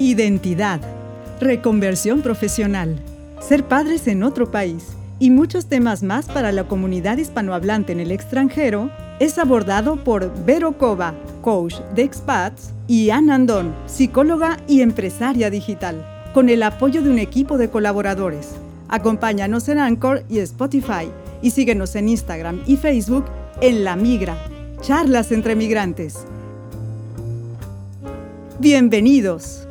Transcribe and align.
identidad, 0.00 0.80
reconversión 1.40 2.22
profesional, 2.22 2.98
ser 3.38 3.64
padres 3.64 4.08
en 4.08 4.22
otro 4.22 4.50
país 4.50 4.96
y 5.18 5.28
muchos 5.28 5.66
temas 5.66 6.02
más 6.02 6.24
para 6.24 6.52
la 6.52 6.64
comunidad 6.64 7.18
hispanohablante 7.18 7.92
en 7.92 8.00
el 8.00 8.10
extranjero 8.10 8.90
es 9.20 9.36
abordado 9.38 10.02
por 10.02 10.32
Vero 10.46 10.78
Cova, 10.78 11.14
coach 11.42 11.74
de 11.94 12.02
expats, 12.02 12.72
y 12.88 13.10
Ann 13.10 13.30
Andón, 13.30 13.74
psicóloga 13.86 14.56
y 14.66 14.80
empresaria 14.80 15.50
digital, 15.50 16.04
con 16.32 16.48
el 16.48 16.62
apoyo 16.62 17.02
de 17.02 17.10
un 17.10 17.18
equipo 17.18 17.58
de 17.58 17.68
colaboradores. 17.68 18.52
Acompáñanos 18.88 19.68
en 19.68 19.78
Anchor 19.78 20.24
y 20.30 20.38
Spotify 20.38 21.10
y 21.42 21.50
síguenos 21.50 21.94
en 21.94 22.08
Instagram 22.08 22.62
y 22.66 22.78
Facebook 22.78 23.26
en 23.60 23.84
La 23.84 23.96
Migra, 23.96 24.38
charlas 24.80 25.30
entre 25.30 25.54
migrantes. 25.54 26.24
Bienvenidos. 28.58 29.66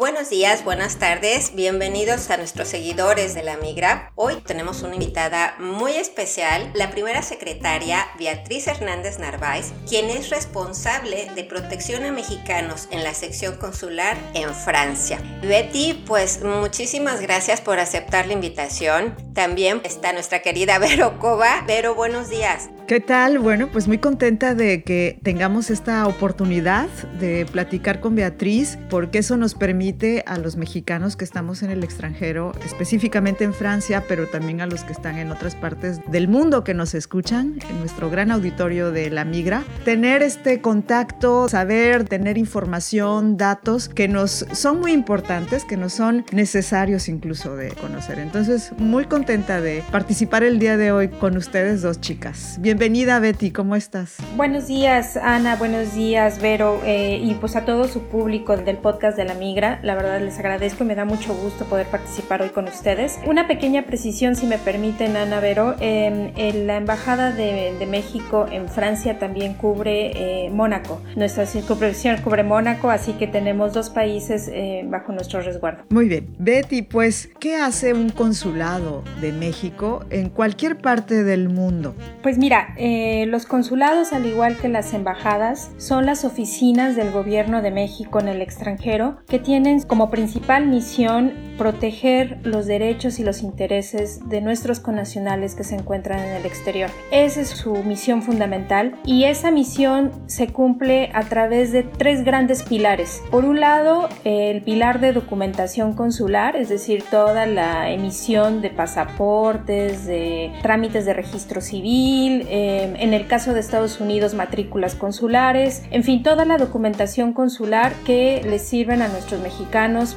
Buenos 0.00 0.30
días, 0.30 0.64
buenas 0.64 0.96
tardes, 0.96 1.54
bienvenidos 1.54 2.30
a 2.30 2.38
nuestros 2.38 2.68
seguidores 2.68 3.34
de 3.34 3.42
la 3.42 3.58
Migra. 3.58 4.12
Hoy 4.14 4.36
tenemos 4.46 4.80
una 4.80 4.94
invitada 4.94 5.56
muy 5.58 5.92
especial, 5.92 6.70
la 6.72 6.90
primera 6.90 7.20
secretaria 7.20 8.06
Beatriz 8.18 8.66
Hernández 8.66 9.18
Narváez, 9.18 9.74
quien 9.86 10.08
es 10.08 10.30
responsable 10.30 11.30
de 11.34 11.44
protección 11.44 12.04
a 12.04 12.12
mexicanos 12.12 12.88
en 12.90 13.04
la 13.04 13.12
sección 13.12 13.58
consular 13.58 14.16
en 14.32 14.54
Francia. 14.54 15.18
Betty, 15.42 16.02
pues 16.06 16.42
muchísimas 16.42 17.20
gracias 17.20 17.60
por 17.60 17.78
aceptar 17.78 18.26
la 18.26 18.32
invitación. 18.32 19.14
También 19.34 19.82
está 19.84 20.14
nuestra 20.14 20.40
querida 20.40 20.78
Vero 20.78 21.18
Cova. 21.18 21.62
Vero, 21.66 21.94
buenos 21.94 22.30
días. 22.30 22.70
¿Qué 22.88 23.00
tal? 23.00 23.38
Bueno, 23.38 23.68
pues 23.70 23.86
muy 23.86 23.98
contenta 23.98 24.54
de 24.54 24.82
que 24.82 25.20
tengamos 25.22 25.70
esta 25.70 26.08
oportunidad 26.08 26.88
de 27.20 27.46
platicar 27.46 28.00
con 28.00 28.16
Beatriz, 28.16 28.78
porque 28.88 29.18
eso 29.18 29.36
nos 29.36 29.54
permite 29.54 29.89
a 30.26 30.38
los 30.38 30.56
mexicanos 30.56 31.16
que 31.16 31.24
estamos 31.24 31.62
en 31.62 31.70
el 31.70 31.84
extranjero, 31.84 32.52
específicamente 32.64 33.44
en 33.44 33.54
Francia, 33.54 34.04
pero 34.08 34.26
también 34.26 34.60
a 34.60 34.66
los 34.66 34.82
que 34.82 34.92
están 34.92 35.18
en 35.18 35.30
otras 35.30 35.54
partes 35.54 36.00
del 36.10 36.26
mundo 36.26 36.64
que 36.64 36.74
nos 36.74 36.94
escuchan, 36.94 37.58
en 37.68 37.78
nuestro 37.78 38.10
gran 38.10 38.30
auditorio 38.30 38.90
de 38.90 39.10
La 39.10 39.24
Migra, 39.24 39.64
tener 39.84 40.22
este 40.22 40.60
contacto, 40.60 41.48
saber, 41.48 42.04
tener 42.04 42.38
información, 42.38 43.36
datos 43.36 43.88
que 43.88 44.08
nos 44.08 44.46
son 44.52 44.80
muy 44.80 44.92
importantes, 44.92 45.64
que 45.64 45.76
nos 45.76 45.92
son 45.92 46.24
necesarios 46.32 47.08
incluso 47.08 47.54
de 47.56 47.70
conocer. 47.72 48.18
Entonces, 48.18 48.72
muy 48.78 49.04
contenta 49.04 49.60
de 49.60 49.84
participar 49.92 50.42
el 50.42 50.58
día 50.58 50.76
de 50.76 50.92
hoy 50.92 51.08
con 51.08 51.36
ustedes 51.36 51.82
dos 51.82 52.00
chicas. 52.00 52.56
Bien 52.58 52.80
Bienvenida 52.80 53.18
Betty, 53.18 53.50
¿cómo 53.50 53.76
estás? 53.76 54.16
Buenos 54.36 54.68
días 54.68 55.18
Ana, 55.18 55.56
buenos 55.56 55.92
días 55.92 56.40
Vero 56.40 56.80
eh, 56.84 57.20
y 57.22 57.34
pues 57.34 57.54
a 57.54 57.66
todo 57.66 57.88
su 57.88 58.04
público 58.04 58.56
del 58.56 58.78
podcast 58.78 59.18
de 59.18 59.26
la 59.26 59.34
Migra. 59.34 59.79
La 59.82 59.94
verdad 59.94 60.20
les 60.20 60.38
agradezco 60.38 60.84
y 60.84 60.86
me 60.86 60.94
da 60.94 61.04
mucho 61.04 61.34
gusto 61.34 61.64
poder 61.64 61.86
participar 61.86 62.42
hoy 62.42 62.50
con 62.50 62.66
ustedes. 62.68 63.18
Una 63.26 63.46
pequeña 63.46 63.86
precisión 63.86 64.36
si 64.36 64.46
me 64.46 64.58
permiten 64.58 65.16
Ana 65.16 65.40
Vero, 65.40 65.76
en 65.80 66.66
la 66.66 66.76
Embajada 66.76 67.32
de, 67.32 67.86
México 67.90 68.46
en 68.50 68.68
Francia 68.68 69.18
también 69.18 69.54
cubre 69.54 70.46
eh, 70.46 70.50
Mónaco. 70.50 71.00
Nuestra 71.16 71.46
circunscripción 71.46 72.18
cubre 72.22 72.44
Mónaco, 72.44 72.90
así 72.90 73.14
que 73.14 73.26
tenemos 73.26 73.72
dos 73.72 73.90
países 73.90 74.48
eh, 74.52 74.84
bajo 74.86 75.12
nuestro 75.12 75.40
resguardo. 75.40 75.84
Muy 75.90 76.08
bien. 76.08 76.34
Betty, 76.38 76.82
pues, 76.82 77.30
¿qué 77.40 77.56
hace 77.56 77.94
un 77.94 78.10
consulado 78.10 79.02
de 79.20 79.32
México 79.32 80.04
en 80.10 80.28
cualquier 80.28 80.78
parte 80.78 81.24
del 81.24 81.48
mundo? 81.48 81.94
Pues 82.22 82.38
mira, 82.38 82.74
eh, 82.76 83.26
los 83.26 83.46
consulados, 83.46 84.12
al 84.12 84.26
igual 84.26 84.56
que 84.56 84.68
las 84.68 84.92
embajadas, 84.94 85.70
son 85.78 86.06
las 86.06 86.24
oficinas 86.24 86.96
del 86.96 87.10
gobierno 87.10 87.62
de 87.62 87.70
México 87.70 88.20
en 88.20 88.28
el 88.28 88.42
extranjero 88.42 89.18
que 89.26 89.38
tienen 89.38 89.69
como 89.86 90.10
principal 90.10 90.66
misión 90.66 91.32
proteger 91.56 92.38
los 92.42 92.66
derechos 92.66 93.18
y 93.18 93.22
los 93.22 93.42
intereses 93.42 94.28
de 94.30 94.40
nuestros 94.40 94.80
connacionales 94.80 95.54
que 95.54 95.62
se 95.62 95.74
encuentran 95.74 96.20
en 96.20 96.36
el 96.36 96.46
exterior. 96.46 96.90
Esa 97.10 97.42
es 97.42 97.50
su 97.50 97.74
misión 97.84 98.22
fundamental 98.22 98.94
y 99.04 99.24
esa 99.24 99.50
misión 99.50 100.10
se 100.26 100.48
cumple 100.48 101.10
a 101.12 101.24
través 101.24 101.70
de 101.70 101.82
tres 101.82 102.24
grandes 102.24 102.62
pilares. 102.62 103.22
Por 103.30 103.44
un 103.44 103.60
lado, 103.60 104.08
el 104.24 104.62
pilar 104.62 105.00
de 105.00 105.12
documentación 105.12 105.92
consular, 105.92 106.56
es 106.56 106.70
decir, 106.70 107.04
toda 107.10 107.44
la 107.44 107.90
emisión 107.90 108.62
de 108.62 108.70
pasaportes, 108.70 110.06
de 110.06 110.52
trámites 110.62 111.04
de 111.04 111.12
registro 111.12 111.60
civil, 111.60 112.46
eh, 112.48 112.94
en 112.98 113.12
el 113.12 113.26
caso 113.26 113.52
de 113.52 113.60
Estados 113.60 114.00
Unidos, 114.00 114.32
matrículas 114.32 114.94
consulares, 114.94 115.82
en 115.90 116.04
fin, 116.04 116.22
toda 116.22 116.46
la 116.46 116.56
documentación 116.56 117.34
consular 117.34 117.92
que 118.06 118.40
les 118.48 118.62
sirven 118.62 119.02
a 119.02 119.08
nuestros 119.08 119.40
mexicanos 119.42 119.59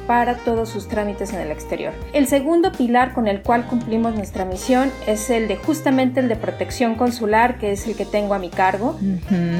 para 0.06 0.36
todos 0.36 0.68
sus 0.68 0.88
trámites 0.88 1.32
en 1.32 1.40
el 1.40 1.50
exterior. 1.50 1.92
El 2.12 2.26
segundo 2.26 2.72
pilar 2.72 3.12
con 3.12 3.26
el 3.28 3.42
cual 3.42 3.66
cumplimos 3.66 4.14
nuestra 4.14 4.44
misión 4.44 4.90
es 5.06 5.30
el 5.30 5.48
de 5.48 5.56
justamente 5.56 6.20
el 6.20 6.28
de 6.28 6.36
protección 6.36 6.94
consular, 6.94 7.58
que 7.58 7.72
es 7.72 7.86
el 7.86 7.96
que 7.96 8.04
tengo 8.04 8.34
a 8.34 8.38
mi 8.38 8.50
cargo, 8.50 8.96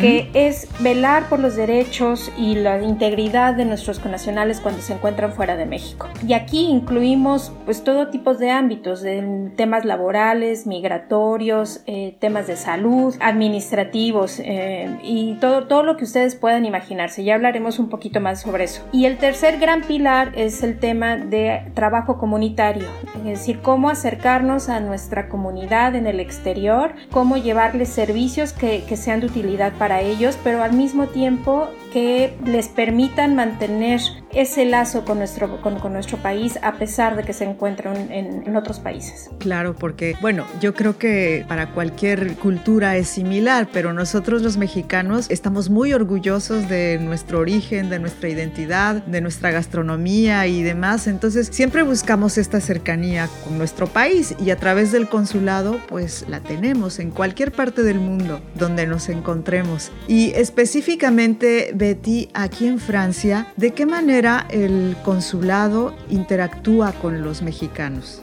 que 0.01 0.31
es 0.35 0.69
velar 0.81 1.29
por 1.29 1.39
los 1.39 1.57
derechos 1.57 2.33
y 2.37 2.55
la 2.55 2.83
integridad 2.83 3.55
de 3.55 3.65
nuestros 3.65 3.99
connacionales 3.99 4.61
cuando 4.61 4.81
se 4.81 4.95
encuentran 4.95 5.33
fuera 5.33 5.57
de 5.57 5.67
México. 5.67 6.09
Y 6.27 6.33
aquí 6.33 6.67
incluimos 6.67 7.53
pues 7.65 7.85
todo 7.85 8.09
tipo 8.09 8.35
de 8.35 8.51
ámbitos, 8.51 9.03
de 9.03 9.51
temas 9.57 9.85
laborales, 9.85 10.67
migratorios, 10.67 11.83
eh, 11.87 12.17
temas 12.21 12.47
de 12.47 12.57
salud, 12.57 13.15
administrativos 13.21 14.41
eh, 14.41 14.99
y 15.03 15.35
todo, 15.35 15.67
todo 15.67 15.83
lo 15.83 15.97
que 15.97 16.05
ustedes 16.05 16.35
puedan 16.35 16.65
imaginarse. 16.65 17.25
Ya 17.25 17.35
hablaremos 17.35 17.79
un 17.79 17.89
poquito 17.89 18.21
más 18.21 18.41
sobre 18.41 18.65
eso. 18.65 18.83
Y 18.93 19.07
el 19.07 19.19
tercer 19.19 19.59
gran 19.59 19.74
pilar 19.83 20.33
es 20.35 20.63
el 20.63 20.79
tema 20.79 21.17
de 21.17 21.71
trabajo 21.75 22.19
comunitario, 22.19 22.87
es 23.17 23.25
decir, 23.25 23.61
cómo 23.61 23.91
acercarnos 23.91 24.69
a 24.69 24.81
nuestra 24.81 25.29
comunidad 25.29 25.95
en 25.95 26.07
el 26.07 26.21
exterior, 26.21 26.95
cómo 27.11 27.37
llevarles 27.37 27.89
servicios 27.89 28.53
que 28.53 28.97
sean 28.97 29.21
de 29.21 29.27
utilidad 29.27 29.73
para 29.75 30.01
ellos, 30.01 30.39
pero 30.43 30.63
al 30.63 30.73
mismo 30.73 31.07
tiempo 31.07 31.69
que 31.95 32.37
les 32.45 32.67
permitan 32.67 33.37
mantener 33.37 34.01
ese 34.33 34.65
lazo 34.65 35.05
con 35.05 35.19
nuestro, 35.19 35.63
con, 35.63 35.93
nuestro 35.93 36.19
país 36.19 36.59
a 36.61 36.73
pesar 36.73 37.15
de 37.15 37.23
que 37.23 37.33
se 37.33 37.45
encuentran 37.45 38.11
en, 38.11 38.43
en, 38.45 38.57
otros 38.57 38.81
países. 38.81 39.31
Claro, 39.39 39.77
porque 39.77 40.17
bueno, 40.21 40.45
yo 40.61 40.75
creo 40.75 40.99
que 40.99 41.45
para 41.47 41.71
cualquier 41.71 42.35
cultura 42.35 42.97
es 42.97 43.07
similar, 43.07 43.69
pero 43.73 43.93
nosotros 43.93 44.43
los 44.43 44.57
mexicanos 44.57 45.31
estamos 45.31 45.71
muy 45.71 45.93
orgullosos 45.93 46.69
de 46.69 46.99
nuestro 47.01 47.39
origen, 47.39 47.91
de 47.91 48.01
nuestra 48.01 48.29
identidad, 48.29 48.97
de 49.05 49.21
nuestra 49.21 49.53
gastronomía 49.53 50.49
y 50.49 50.65
demás. 50.65 51.07
Entonces 51.07 51.49
siempre 51.53 51.85
buscamos 51.85 52.39
esta 52.39 52.61
cercanía 52.61 53.29
con 53.45 53.57
nuestro 53.57 53.87
país 53.87 54.35
y 54.45 54.51
a 54.51 54.57
través 54.57 54.91
del 54.91 55.09
consulado 55.09 55.79
pues 55.89 56.25
la 56.29 56.41
tenemos 56.41 56.99
en 56.99 57.13
cualquier 57.13 57.53
parte 57.53 57.85
del 57.85 58.01
mundo 58.01 58.41
donde 58.57 58.85
nos 58.85 59.09
encontremos. 59.09 59.93
Y 60.09 60.33
específicamente 60.33 61.71
Betty, 61.85 62.31
aquí 62.33 62.67
en 62.67 62.79
Francia, 62.79 63.53
¿de 63.57 63.73
qué 63.75 63.85
manera 63.85 64.47
el 64.49 64.97
consulado 65.05 65.95
interactúa 66.09 66.93
con 66.93 67.21
los 67.21 67.43
mexicanos? 67.43 68.23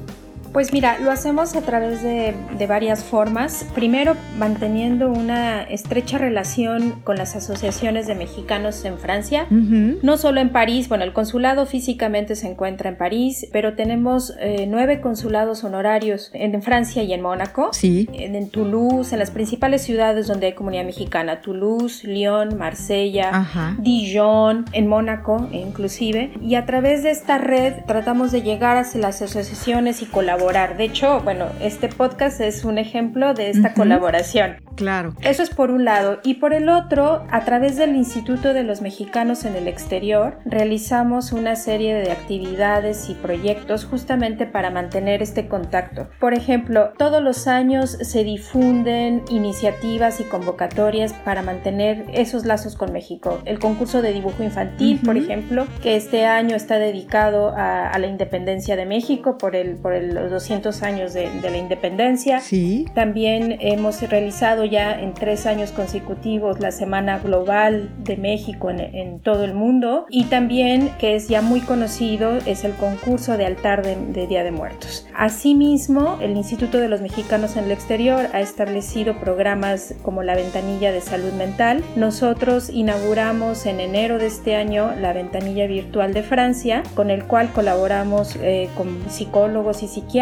Pues 0.54 0.74
mira, 0.74 1.00
lo 1.00 1.12
hacemos 1.12 1.56
a 1.56 1.62
través 1.62 2.04
de, 2.04 2.36
de, 2.58 2.68
varias 2.68 3.06
formas. 3.06 3.66
Primero, 3.74 4.18
manteniendo 4.38 5.10
una 5.10 5.64
estrecha 5.64 6.18
relación 6.18 7.00
con 7.06 7.16
las 7.16 7.38
asociaciones 7.38 8.06
de 8.06 8.16
mexicanos 8.16 8.84
en 8.84 8.98
Francia, 8.98 9.48
uh 9.50 9.54
-huh. 9.54 10.00
no 10.02 10.18
solo 10.18 10.42
en 10.42 10.50
París, 10.50 10.90
bueno, 10.90 11.06
el 11.06 11.14
consulado 11.14 11.66
físicamente 11.66 12.36
se 12.36 12.50
encuentra 12.50 12.90
en 12.90 12.98
París, 12.98 13.48
pero 13.54 13.76
tenemos 13.76 14.34
eh, 14.42 14.66
nueve 14.68 15.00
consulados 15.00 15.64
honorarios 15.64 16.32
en 16.34 16.62
Francia 16.62 17.02
y 17.04 17.14
en 17.14 17.22
Mónaco, 17.22 17.70
sí. 17.72 18.10
en, 18.12 18.36
en, 18.36 18.50
Toulouse, 18.50 19.14
en 19.14 19.20
las 19.20 19.32
principales 19.32 19.84
ciudades 19.84 20.28
donde 20.28 20.48
hay 20.48 20.54
comunidad 20.54 20.84
mexicana, 20.84 21.40
Toulouse, 21.42 22.06
Lyon, 22.06 22.58
Marsella, 22.58 23.30
Ajá. 23.32 23.76
Dijon, 23.80 24.66
en 24.74 24.88
Mónaco 24.88 25.48
inclusive, 25.54 26.32
y 26.42 26.56
a 26.56 26.66
través 26.66 27.04
de 27.04 27.12
esta 27.12 27.38
red 27.38 27.74
tratamos 27.88 28.34
de 28.34 28.42
llegar 28.42 28.76
a 28.76 28.84
las 28.98 29.22
asociaciones 29.22 30.02
y 30.02 30.06
colaborar 30.06 30.41
de 30.50 30.84
hecho, 30.84 31.22
bueno, 31.22 31.46
este 31.62 31.88
podcast 31.88 32.42
es 32.42 32.66
un 32.66 32.78
ejemplo 32.80 33.34
de 33.34 33.52
esta 33.52 33.70
uh 33.70 33.72
-huh. 33.72 33.76
colaboración. 33.76 34.58
Claro. 34.76 35.14
Eso 35.22 35.44
es 35.44 35.50
por 35.50 35.70
un 35.70 35.86
lado. 35.86 36.20
Y 36.24 36.36
por 36.36 36.54
el 36.54 36.68
otro, 36.70 37.24
a 37.30 37.42
través 37.46 37.78
del 37.78 37.96
Instituto 37.96 38.54
de 38.54 38.64
los 38.64 38.82
Mexicanos 38.82 39.46
en 39.46 39.56
el 39.56 39.68
Exterior, 39.68 40.40
realizamos 40.46 41.32
una 41.32 41.56
serie 41.56 41.94
de 41.94 42.12
actividades 42.12 43.10
y 43.10 43.14
proyectos 43.14 43.86
justamente 43.86 44.46
para 44.48 44.72
mantener 44.72 45.22
este 45.22 45.48
contacto. 45.48 46.08
Por 46.20 46.34
ejemplo, 46.34 46.94
todos 46.98 47.22
los 47.22 47.48
años 47.48 47.92
se 48.02 48.24
difunden 48.24 49.24
iniciativas 49.30 50.20
y 50.20 50.24
convocatorias 50.24 51.14
para 51.14 51.44
mantener 51.44 52.06
esos 52.14 52.46
lazos 52.46 52.76
con 52.76 52.92
México. 52.92 53.40
El 53.46 53.60
concurso 53.60 54.02
de 54.02 54.14
dibujo 54.14 54.42
infantil, 54.42 54.98
uh 54.98 55.00
-huh. 55.02 55.06
por 55.06 55.18
ejemplo, 55.18 55.68
que 55.84 55.96
este 55.96 56.26
año 56.26 56.56
está 56.56 56.80
dedicado 56.80 57.50
a, 57.50 57.90
a, 57.90 58.00
la 58.00 58.08
independencia 58.08 58.76
de 58.76 58.86
México 58.86 59.38
por, 59.38 59.56
el, 59.56 59.76
por 59.76 59.94
el, 59.94 60.16
los 60.16 60.31
200 60.32 60.82
años 60.84 61.14
de, 61.14 61.30
la 61.42 61.58
independencia. 61.58 62.40
Sí. 62.40 62.86
También 62.96 63.58
hemos 63.60 64.02
realizado 64.02 64.66
ya 64.66 65.00
en 65.00 65.14
tres 65.14 65.46
años 65.46 65.72
consecutivos 65.72 66.60
la 66.60 66.72
Semana 66.72 67.20
Global 67.20 67.90
de 68.00 68.18
México 68.18 68.70
en, 68.72 69.20
todo 69.20 69.44
el 69.44 69.54
mundo 69.54 70.06
y 70.10 70.26
también, 70.26 70.90
que 70.98 71.16
es 71.16 71.28
ya 71.28 71.42
muy 71.42 71.60
conocido, 71.60 72.38
es 72.46 72.64
el 72.64 72.74
concurso 72.74 73.38
de 73.38 73.46
altar 73.46 73.84
de, 73.84 73.96
de 73.96 74.28
Día 74.28 74.44
de 74.44 74.52
Muertos. 74.52 75.08
Asimismo, 75.16 76.18
el 76.22 76.32
Instituto 76.32 76.80
de 76.80 76.88
los 76.88 77.02
Mexicanos 77.02 77.58
en 77.58 77.66
el 77.66 77.72
Exterior 77.72 78.28
ha 78.34 78.40
establecido 78.40 79.20
programas 79.20 79.94
como 80.02 80.24
la 80.24 80.36
ventanilla 80.36 80.92
de 80.92 81.02
salud 81.02 81.34
mental. 81.34 81.84
Nosotros 81.96 82.70
inauguramos 82.70 83.66
en 83.66 83.80
enero 83.80 84.18
de 84.18 84.28
este 84.28 84.56
año 84.56 84.94
la 85.00 85.14
ventanilla 85.14 85.68
virtual 85.68 86.14
de 86.14 86.24
Francia, 86.24 86.84
con 86.96 87.10
el 87.10 87.26
cual 87.26 87.52
colaboramos 87.52 88.38
eh, 88.38 88.70
con 88.76 89.10
psicólogos 89.10 89.84
y 89.84 89.88
psiquiatras 89.88 90.21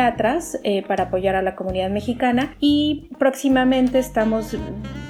eh, 0.63 0.81
para 0.87 1.05
apoyar 1.05 1.35
a 1.35 1.41
la 1.41 1.55
comunidad 1.55 1.89
mexicana 1.89 2.55
y 2.61 3.09
próximamente 3.19 3.99
estamos 3.99 4.55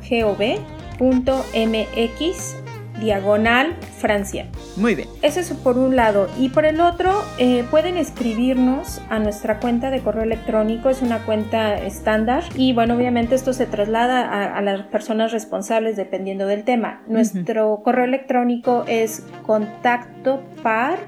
.mx 1.01 2.55
diagonal 3.01 3.75
Francia. 3.97 4.47
Muy 4.77 4.95
bien. 4.95 5.09
Eso 5.21 5.39
es 5.39 5.51
por 5.51 5.77
un 5.77 5.95
lado. 5.95 6.29
Y 6.39 6.49
por 6.49 6.65
el 6.65 6.79
otro, 6.79 7.23
eh, 7.37 7.65
pueden 7.69 7.97
escribirnos 7.97 9.01
a 9.09 9.19
nuestra 9.19 9.59
cuenta 9.59 9.89
de 9.89 10.01
correo 10.01 10.23
electrónico. 10.23 10.89
Es 10.89 11.01
una 11.01 11.19
cuenta 11.25 11.77
estándar. 11.77 12.43
Y 12.55 12.73
bueno, 12.73 12.95
obviamente 12.95 13.35
esto 13.35 13.53
se 13.53 13.65
traslada 13.65 14.55
a, 14.55 14.61
las 14.61 14.83
personas 14.83 15.31
responsables 15.31 15.97
dependiendo 15.97 16.45
del 16.45 16.63
tema. 16.63 17.01
Nuestro 17.07 17.81
correo 17.83 18.05
electrónico 18.05 18.85
es 18.87 19.25
contacto 19.45 20.41
par 20.61 20.99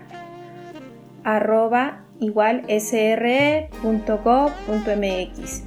arroba 1.24 2.03
igual 2.24 2.64
sre.gov.mx. 2.68 3.72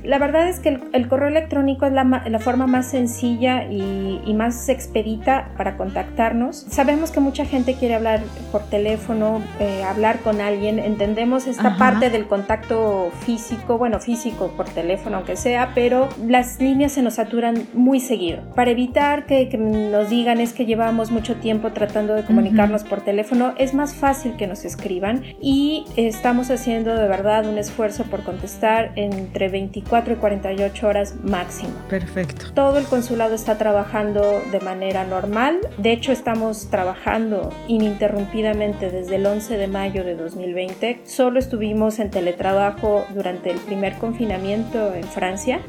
La 0.04 0.18
verdad 0.18 0.48
es 0.48 0.60
que 0.60 0.80
el, 0.92 1.08
correo 1.08 1.28
electrónico 1.28 1.86
es 1.86 1.92
la, 1.92 2.40
forma 2.40 2.66
más 2.66 2.90
sencilla 2.90 3.64
y, 3.70 4.34
más 4.36 4.68
expedita 4.68 5.52
para 5.56 5.76
contactarnos. 5.78 6.66
Sabemos 6.68 7.10
que 7.10 7.20
mucha 7.20 7.46
gente 7.46 7.74
quiere 7.74 7.94
hablar 7.94 8.20
por 8.52 8.62
teléfono, 8.64 9.40
eh, 9.60 9.82
hablar 9.82 10.18
con 10.20 10.42
alguien. 10.42 10.78
Entendemos 10.78 11.46
esta 11.46 11.78
parte 11.78 12.10
del 12.10 12.26
contacto 12.26 13.10
físico, 13.24 13.78
bueno, 13.78 13.98
físico 13.98 14.52
por 14.56 14.68
teléfono 14.68 15.16
aunque 15.16 15.36
sea, 15.36 15.72
pero 15.74 16.08
las 16.26 16.60
líneas 16.60 16.92
se 16.92 17.02
nos 17.02 17.14
saturan 17.14 17.66
muy 17.72 18.00
seguido. 18.00 18.42
Para 18.54 18.70
evitar 18.70 19.26
que, 19.26 19.46
nos 19.56 20.10
digan 20.10 20.40
es 20.40 20.52
que 20.52 20.66
llevamos 20.66 21.10
mucho 21.10 21.36
tiempo 21.36 21.72
tratando 21.72 22.14
de 22.14 22.24
comunicarnos 22.24 22.84
por 22.84 23.00
teléfono, 23.02 23.54
es 23.58 23.74
más 23.74 23.94
fácil 23.94 24.36
que 24.36 24.46
nos 24.46 24.64
escriban 24.64 25.22
y 25.40 25.84
estamos 25.96 26.45
haciendo 26.50 26.94
de 26.94 27.08
verdad 27.08 27.46
un 27.46 27.58
esfuerzo 27.58 28.04
por 28.04 28.22
contestar 28.22 28.92
entre 28.96 29.48
24 29.48 30.14
y 30.14 30.16
48 30.16 30.86
horas 30.86 31.14
máximo. 31.22 31.72
Perfecto. 31.88 32.46
Todo 32.54 32.78
el 32.78 32.84
consulado 32.84 33.34
está 33.34 33.58
trabajando 33.58 34.42
de 34.52 34.60
manera 34.60 35.04
normal. 35.04 35.58
De 35.78 35.92
hecho, 35.92 36.12
estamos 36.12 36.68
trabajando 36.70 37.52
ininterrumpidamente 37.68 38.90
desde 38.90 39.16
el 39.16 39.26
11 39.26 39.56
de 39.56 39.66
mayo 39.66 40.04
de 40.04 40.14
2020. 40.14 41.00
Solo 41.04 41.38
estuvimos 41.38 41.98
en 41.98 42.10
teletrabajo 42.10 43.06
durante 43.14 43.50
el 43.50 43.58
primer 43.58 43.94
confinamiento 43.94 44.94
en 44.94 45.04
Francia 45.04 45.60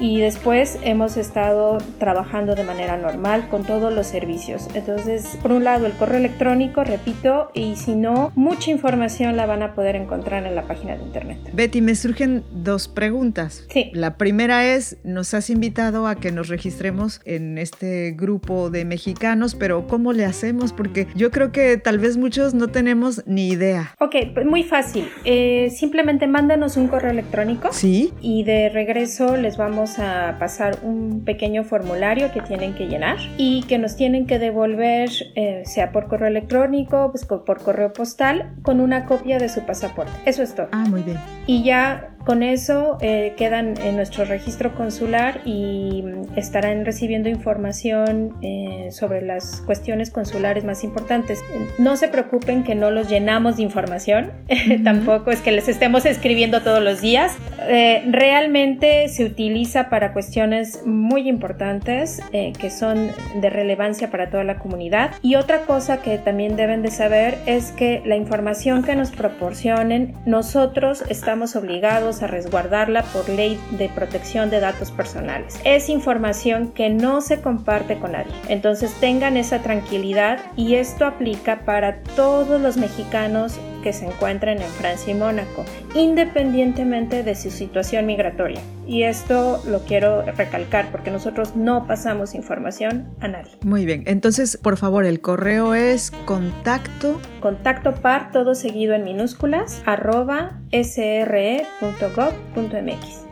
y 0.00 0.20
después 0.20 0.78
hemos 0.82 1.16
estado 1.16 1.78
trabajando 1.98 2.54
de 2.54 2.64
manera 2.64 2.96
normal 2.96 3.48
con 3.48 3.64
todos 3.64 3.92
los 3.92 4.06
servicios. 4.06 4.68
Entonces, 4.74 5.38
por 5.42 5.52
un 5.52 5.64
lado, 5.64 5.86
el 5.86 5.92
correo 5.92 6.18
electrónico, 6.18 6.84
repito, 6.84 7.50
y 7.54 7.76
si 7.76 7.94
no, 7.94 8.32
mucha 8.34 8.70
información 8.70 9.36
la 9.36 9.46
van 9.46 9.62
a 9.62 9.74
poder 9.74 9.96
encontrar 9.96 10.23
en 10.32 10.54
la 10.54 10.62
página 10.62 10.96
de 10.96 11.02
internet. 11.02 11.38
Betty, 11.52 11.80
me 11.80 11.94
surgen 11.94 12.42
dos 12.50 12.88
preguntas. 12.88 13.66
Sí. 13.70 13.90
La 13.92 14.16
primera 14.16 14.74
es, 14.74 14.96
nos 15.04 15.34
has 15.34 15.50
invitado 15.50 16.06
a 16.06 16.16
que 16.16 16.32
nos 16.32 16.48
registremos 16.48 17.20
en 17.24 17.58
este 17.58 18.12
grupo 18.12 18.70
de 18.70 18.84
mexicanos, 18.84 19.54
pero 19.54 19.86
¿cómo 19.86 20.12
le 20.12 20.24
hacemos? 20.24 20.72
Porque 20.72 21.06
yo 21.14 21.30
creo 21.30 21.52
que 21.52 21.76
tal 21.76 21.98
vez 21.98 22.16
muchos 22.16 22.54
no 22.54 22.68
tenemos 22.68 23.22
ni 23.26 23.48
idea. 23.48 23.94
Ok, 24.00 24.16
pues 24.32 24.46
muy 24.46 24.62
fácil. 24.62 25.08
Eh, 25.24 25.70
simplemente 25.70 26.26
mándanos 26.26 26.76
un 26.76 26.88
correo 26.88 27.10
electrónico. 27.10 27.68
Sí. 27.72 28.12
Y 28.20 28.44
de 28.44 28.70
regreso 28.70 29.36
les 29.36 29.56
vamos 29.56 29.98
a 29.98 30.36
pasar 30.38 30.78
un 30.82 31.22
pequeño 31.24 31.64
formulario 31.64 32.32
que 32.32 32.40
tienen 32.40 32.74
que 32.74 32.86
llenar 32.86 33.18
y 33.36 33.62
que 33.64 33.78
nos 33.78 33.96
tienen 33.96 34.26
que 34.26 34.38
devolver, 34.38 35.10
eh, 35.34 35.62
sea 35.66 35.92
por 35.92 36.08
correo 36.08 36.28
electrónico, 36.28 37.10
pues 37.10 37.24
por 37.24 37.62
correo 37.62 37.92
postal, 37.92 38.54
con 38.62 38.80
una 38.80 39.06
copia 39.06 39.38
de 39.38 39.48
su 39.48 39.64
pasaporte. 39.66 40.03
Eso 40.24 40.42
es 40.42 40.54
todo. 40.54 40.68
Ah, 40.72 40.84
muy 40.88 41.02
bien. 41.02 41.18
Y 41.46 41.62
ya 41.62 42.13
con 42.24 42.42
eso 42.42 42.96
eh, 43.00 43.34
quedan 43.36 43.74
en 43.82 43.96
nuestro 43.96 44.24
registro 44.24 44.74
consular 44.74 45.40
y 45.44 46.02
mm, 46.02 46.38
estarán 46.38 46.84
recibiendo 46.84 47.28
información 47.28 48.34
eh, 48.42 48.88
sobre 48.90 49.22
las 49.22 49.60
cuestiones 49.62 50.10
consulares 50.10 50.64
más 50.64 50.84
importantes. 50.84 51.42
No 51.78 51.96
se 51.96 52.08
preocupen 52.08 52.64
que 52.64 52.74
no 52.74 52.90
los 52.90 53.08
llenamos 53.08 53.56
de 53.56 53.62
información, 53.62 54.32
tampoco 54.84 55.30
es 55.30 55.40
que 55.40 55.52
les 55.52 55.68
estemos 55.68 56.06
escribiendo 56.06 56.62
todos 56.62 56.82
los 56.82 57.00
días. 57.00 57.36
Eh, 57.68 58.02
realmente 58.10 59.08
se 59.08 59.24
utiliza 59.24 59.90
para 59.90 60.12
cuestiones 60.12 60.84
muy 60.86 61.28
importantes 61.28 62.20
que 62.32 62.70
son 62.70 63.10
de 63.40 63.50
relevancia 63.50 64.10
para 64.10 64.30
toda 64.30 64.44
la 64.44 64.58
comunidad. 64.58 65.12
Y 65.22 65.36
otra 65.36 65.60
cosa 65.62 66.02
que 66.02 66.18
también 66.18 66.56
deben 66.56 66.82
de 66.82 66.90
saber 66.90 67.38
es 67.46 67.72
que 67.72 68.02
la 68.04 68.16
información 68.16 68.82
que 68.82 68.96
nos 68.96 69.10
proporcionen, 69.10 70.14
nosotros 70.26 71.04
estamos 71.08 71.56
obligados 71.56 72.13
a 72.22 72.26
resguardarla 72.26 73.02
por 73.04 73.28
ley 73.28 73.60
de 73.72 73.88
protección 73.88 74.50
de 74.50 74.60
datos 74.60 74.90
personales. 74.90 75.58
Es 75.64 75.88
información 75.88 76.72
que 76.72 76.90
no 76.90 77.20
se 77.20 77.40
comparte 77.40 77.98
con 77.98 78.12
nadie. 78.12 78.32
Entonces 78.48 78.92
tengan 79.00 79.36
esa 79.36 79.60
tranquilidad 79.60 80.38
y 80.56 80.74
esto 80.74 81.06
aplica 81.06 81.60
para 81.60 82.02
todos 82.16 82.60
los 82.60 82.76
mexicanos 82.76 83.58
que 83.84 83.92
se 83.92 84.06
encuentren 84.06 84.62
en 84.62 84.70
Francia 84.70 85.12
y 85.12 85.14
Mónaco, 85.14 85.62
independientemente 85.94 87.22
de 87.22 87.34
su 87.34 87.50
situación 87.50 88.06
migratoria. 88.06 88.62
Y 88.86 89.02
esto 89.02 89.62
lo 89.66 89.80
quiero 89.80 90.22
recalcar 90.22 90.90
porque 90.90 91.10
nosotros 91.10 91.54
no 91.54 91.86
pasamos 91.86 92.34
información 92.34 93.14
a 93.20 93.28
nadie. 93.28 93.52
Muy 93.62 93.84
bien, 93.84 94.02
entonces 94.06 94.58
por 94.60 94.78
favor 94.78 95.04
el 95.04 95.20
correo 95.20 95.74
es 95.74 96.10
contacto. 96.24 97.20
Contacto 97.40 97.94
par, 97.94 98.32
todo 98.32 98.54
seguido 98.54 98.94
en 98.94 99.04
minúsculas, 99.04 99.82
arroba 99.84 100.60
sre.gov.mx. 100.72 101.74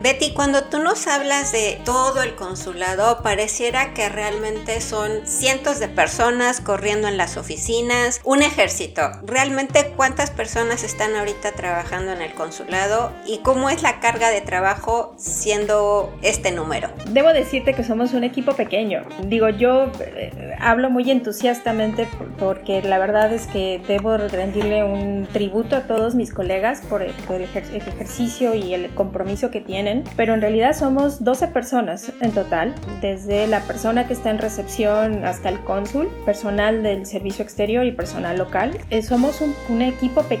Betty, 0.01 0.33
cuando 0.33 0.65
tú 0.65 0.79
nos 0.79 1.07
hablas 1.07 1.51
de 1.51 1.79
todo 1.85 2.21
el 2.21 2.35
consulado, 2.35 3.23
pareciera 3.23 3.93
que 3.93 4.09
realmente 4.09 4.81
son 4.81 5.25
cientos 5.25 5.79
de 5.79 5.87
personas 5.87 6.61
corriendo 6.61 7.07
en 7.07 7.17
las 7.17 7.37
oficinas, 7.37 8.21
un 8.23 8.43
ejército. 8.43 9.01
¿Realmente 9.25 9.93
cuántas 9.95 10.29
personas 10.29 10.42
están 10.43 11.15
ahorita 11.15 11.53
trabajando 11.53 12.11
en 12.11 12.21
el 12.21 12.33
consulado 12.33 13.13
y 13.25 13.37
cómo 13.39 13.69
es 13.69 13.81
la 13.81 14.01
carga 14.01 14.29
de 14.29 14.41
trabajo? 14.41 15.13
siendo 15.17 16.13
este 16.21 16.51
número? 16.51 16.89
Debo 17.09 17.29
decirte 17.29 17.73
que 17.73 17.83
somos 17.83 18.13
un 18.13 18.23
equipo 18.23 18.53
pequeño. 18.53 19.03
Digo, 19.25 19.49
yo 19.49 19.91
eh, 20.01 20.55
hablo 20.59 20.89
muy 20.89 21.09
entusiastamente 21.09 22.07
porque 22.39 22.81
la 22.81 22.99
verdad 22.99 23.31
es 23.33 23.47
que 23.47 23.81
debo 23.87 24.17
rendirle 24.17 24.83
un 24.83 25.27
tributo 25.31 25.75
a 25.77 25.81
todos 25.81 26.15
mis 26.15 26.33
colegas 26.33 26.81
por, 26.81 27.01
el, 27.01 27.13
ejercicio 27.43 28.53
y 28.53 28.73
el 28.73 28.93
compromiso 28.93 29.49
que 29.49 29.61
tienen, 29.61 30.03
pero 30.17 30.33
en 30.33 30.41
realidad 30.41 30.75
somos 30.75 31.23
12 31.23 31.47
personas 31.47 32.11
en 32.21 32.31
total, 32.31 32.75
desde 33.01 33.47
la 33.47 33.61
persona 33.61 34.07
que 34.07 34.13
está 34.13 34.29
en 34.29 34.39
recepción 34.39 35.23
hasta 35.23 35.49
el 35.49 35.59
cónsul, 35.61 36.07
personal 36.25 36.83
del 36.83 37.05
servicio 37.05 37.43
exterior 37.43 37.85
y 37.85 37.91
personal 37.91 38.37
local. 38.37 38.77
Eh, 38.89 39.01
somos 39.01 39.39
un, 39.41 39.55
un 39.69 39.81
equipo 39.81 40.21
pequeño 40.23 40.32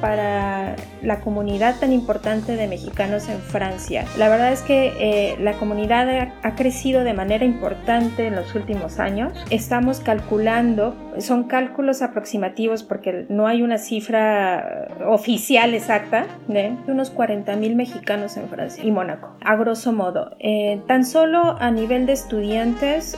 para 0.00 0.76
la 1.02 1.20
comunidad 1.20 1.76
tan 1.78 1.92
importante 1.92 2.56
de 2.56 2.66
mexicanos 2.66 3.28
en 3.28 3.38
Francia. 3.38 4.04
La 4.18 4.28
verdad 4.28 4.52
es 4.52 4.62
que 4.62 4.92
eh, 4.98 5.36
la 5.40 5.52
comunidad 5.54 6.32
ha, 6.42 6.54
crecido 6.54 7.04
de 7.04 7.14
manera 7.14 7.44
importante 7.44 8.26
en 8.26 8.34
los 8.34 8.54
últimos 8.54 8.98
años. 8.98 9.32
Estamos 9.50 10.00
calculando, 10.00 10.96
son 11.18 11.44
cálculos 11.44 12.02
aproximativos 12.02 12.82
porque 12.82 13.26
no 13.28 13.46
hay 13.46 13.62
una 13.62 13.78
cifra 13.78 14.88
oficial 15.06 15.74
exacta, 15.74 16.26
de 16.48 16.76
unos 16.88 17.10
40 17.10 17.54
mil 17.56 17.76
mexicanos 17.76 18.36
en 18.36 18.48
Francia 18.48 18.82
y 18.84 18.90
Mónaco, 18.90 19.36
a 19.44 19.54
grosso 19.56 19.92
modo. 19.92 20.36
Eh, 20.40 20.80
tan 20.88 21.04
solo 21.04 21.56
a 21.60 21.70
nivel 21.70 22.06
de 22.06 22.12
estudiantes, 22.14 23.16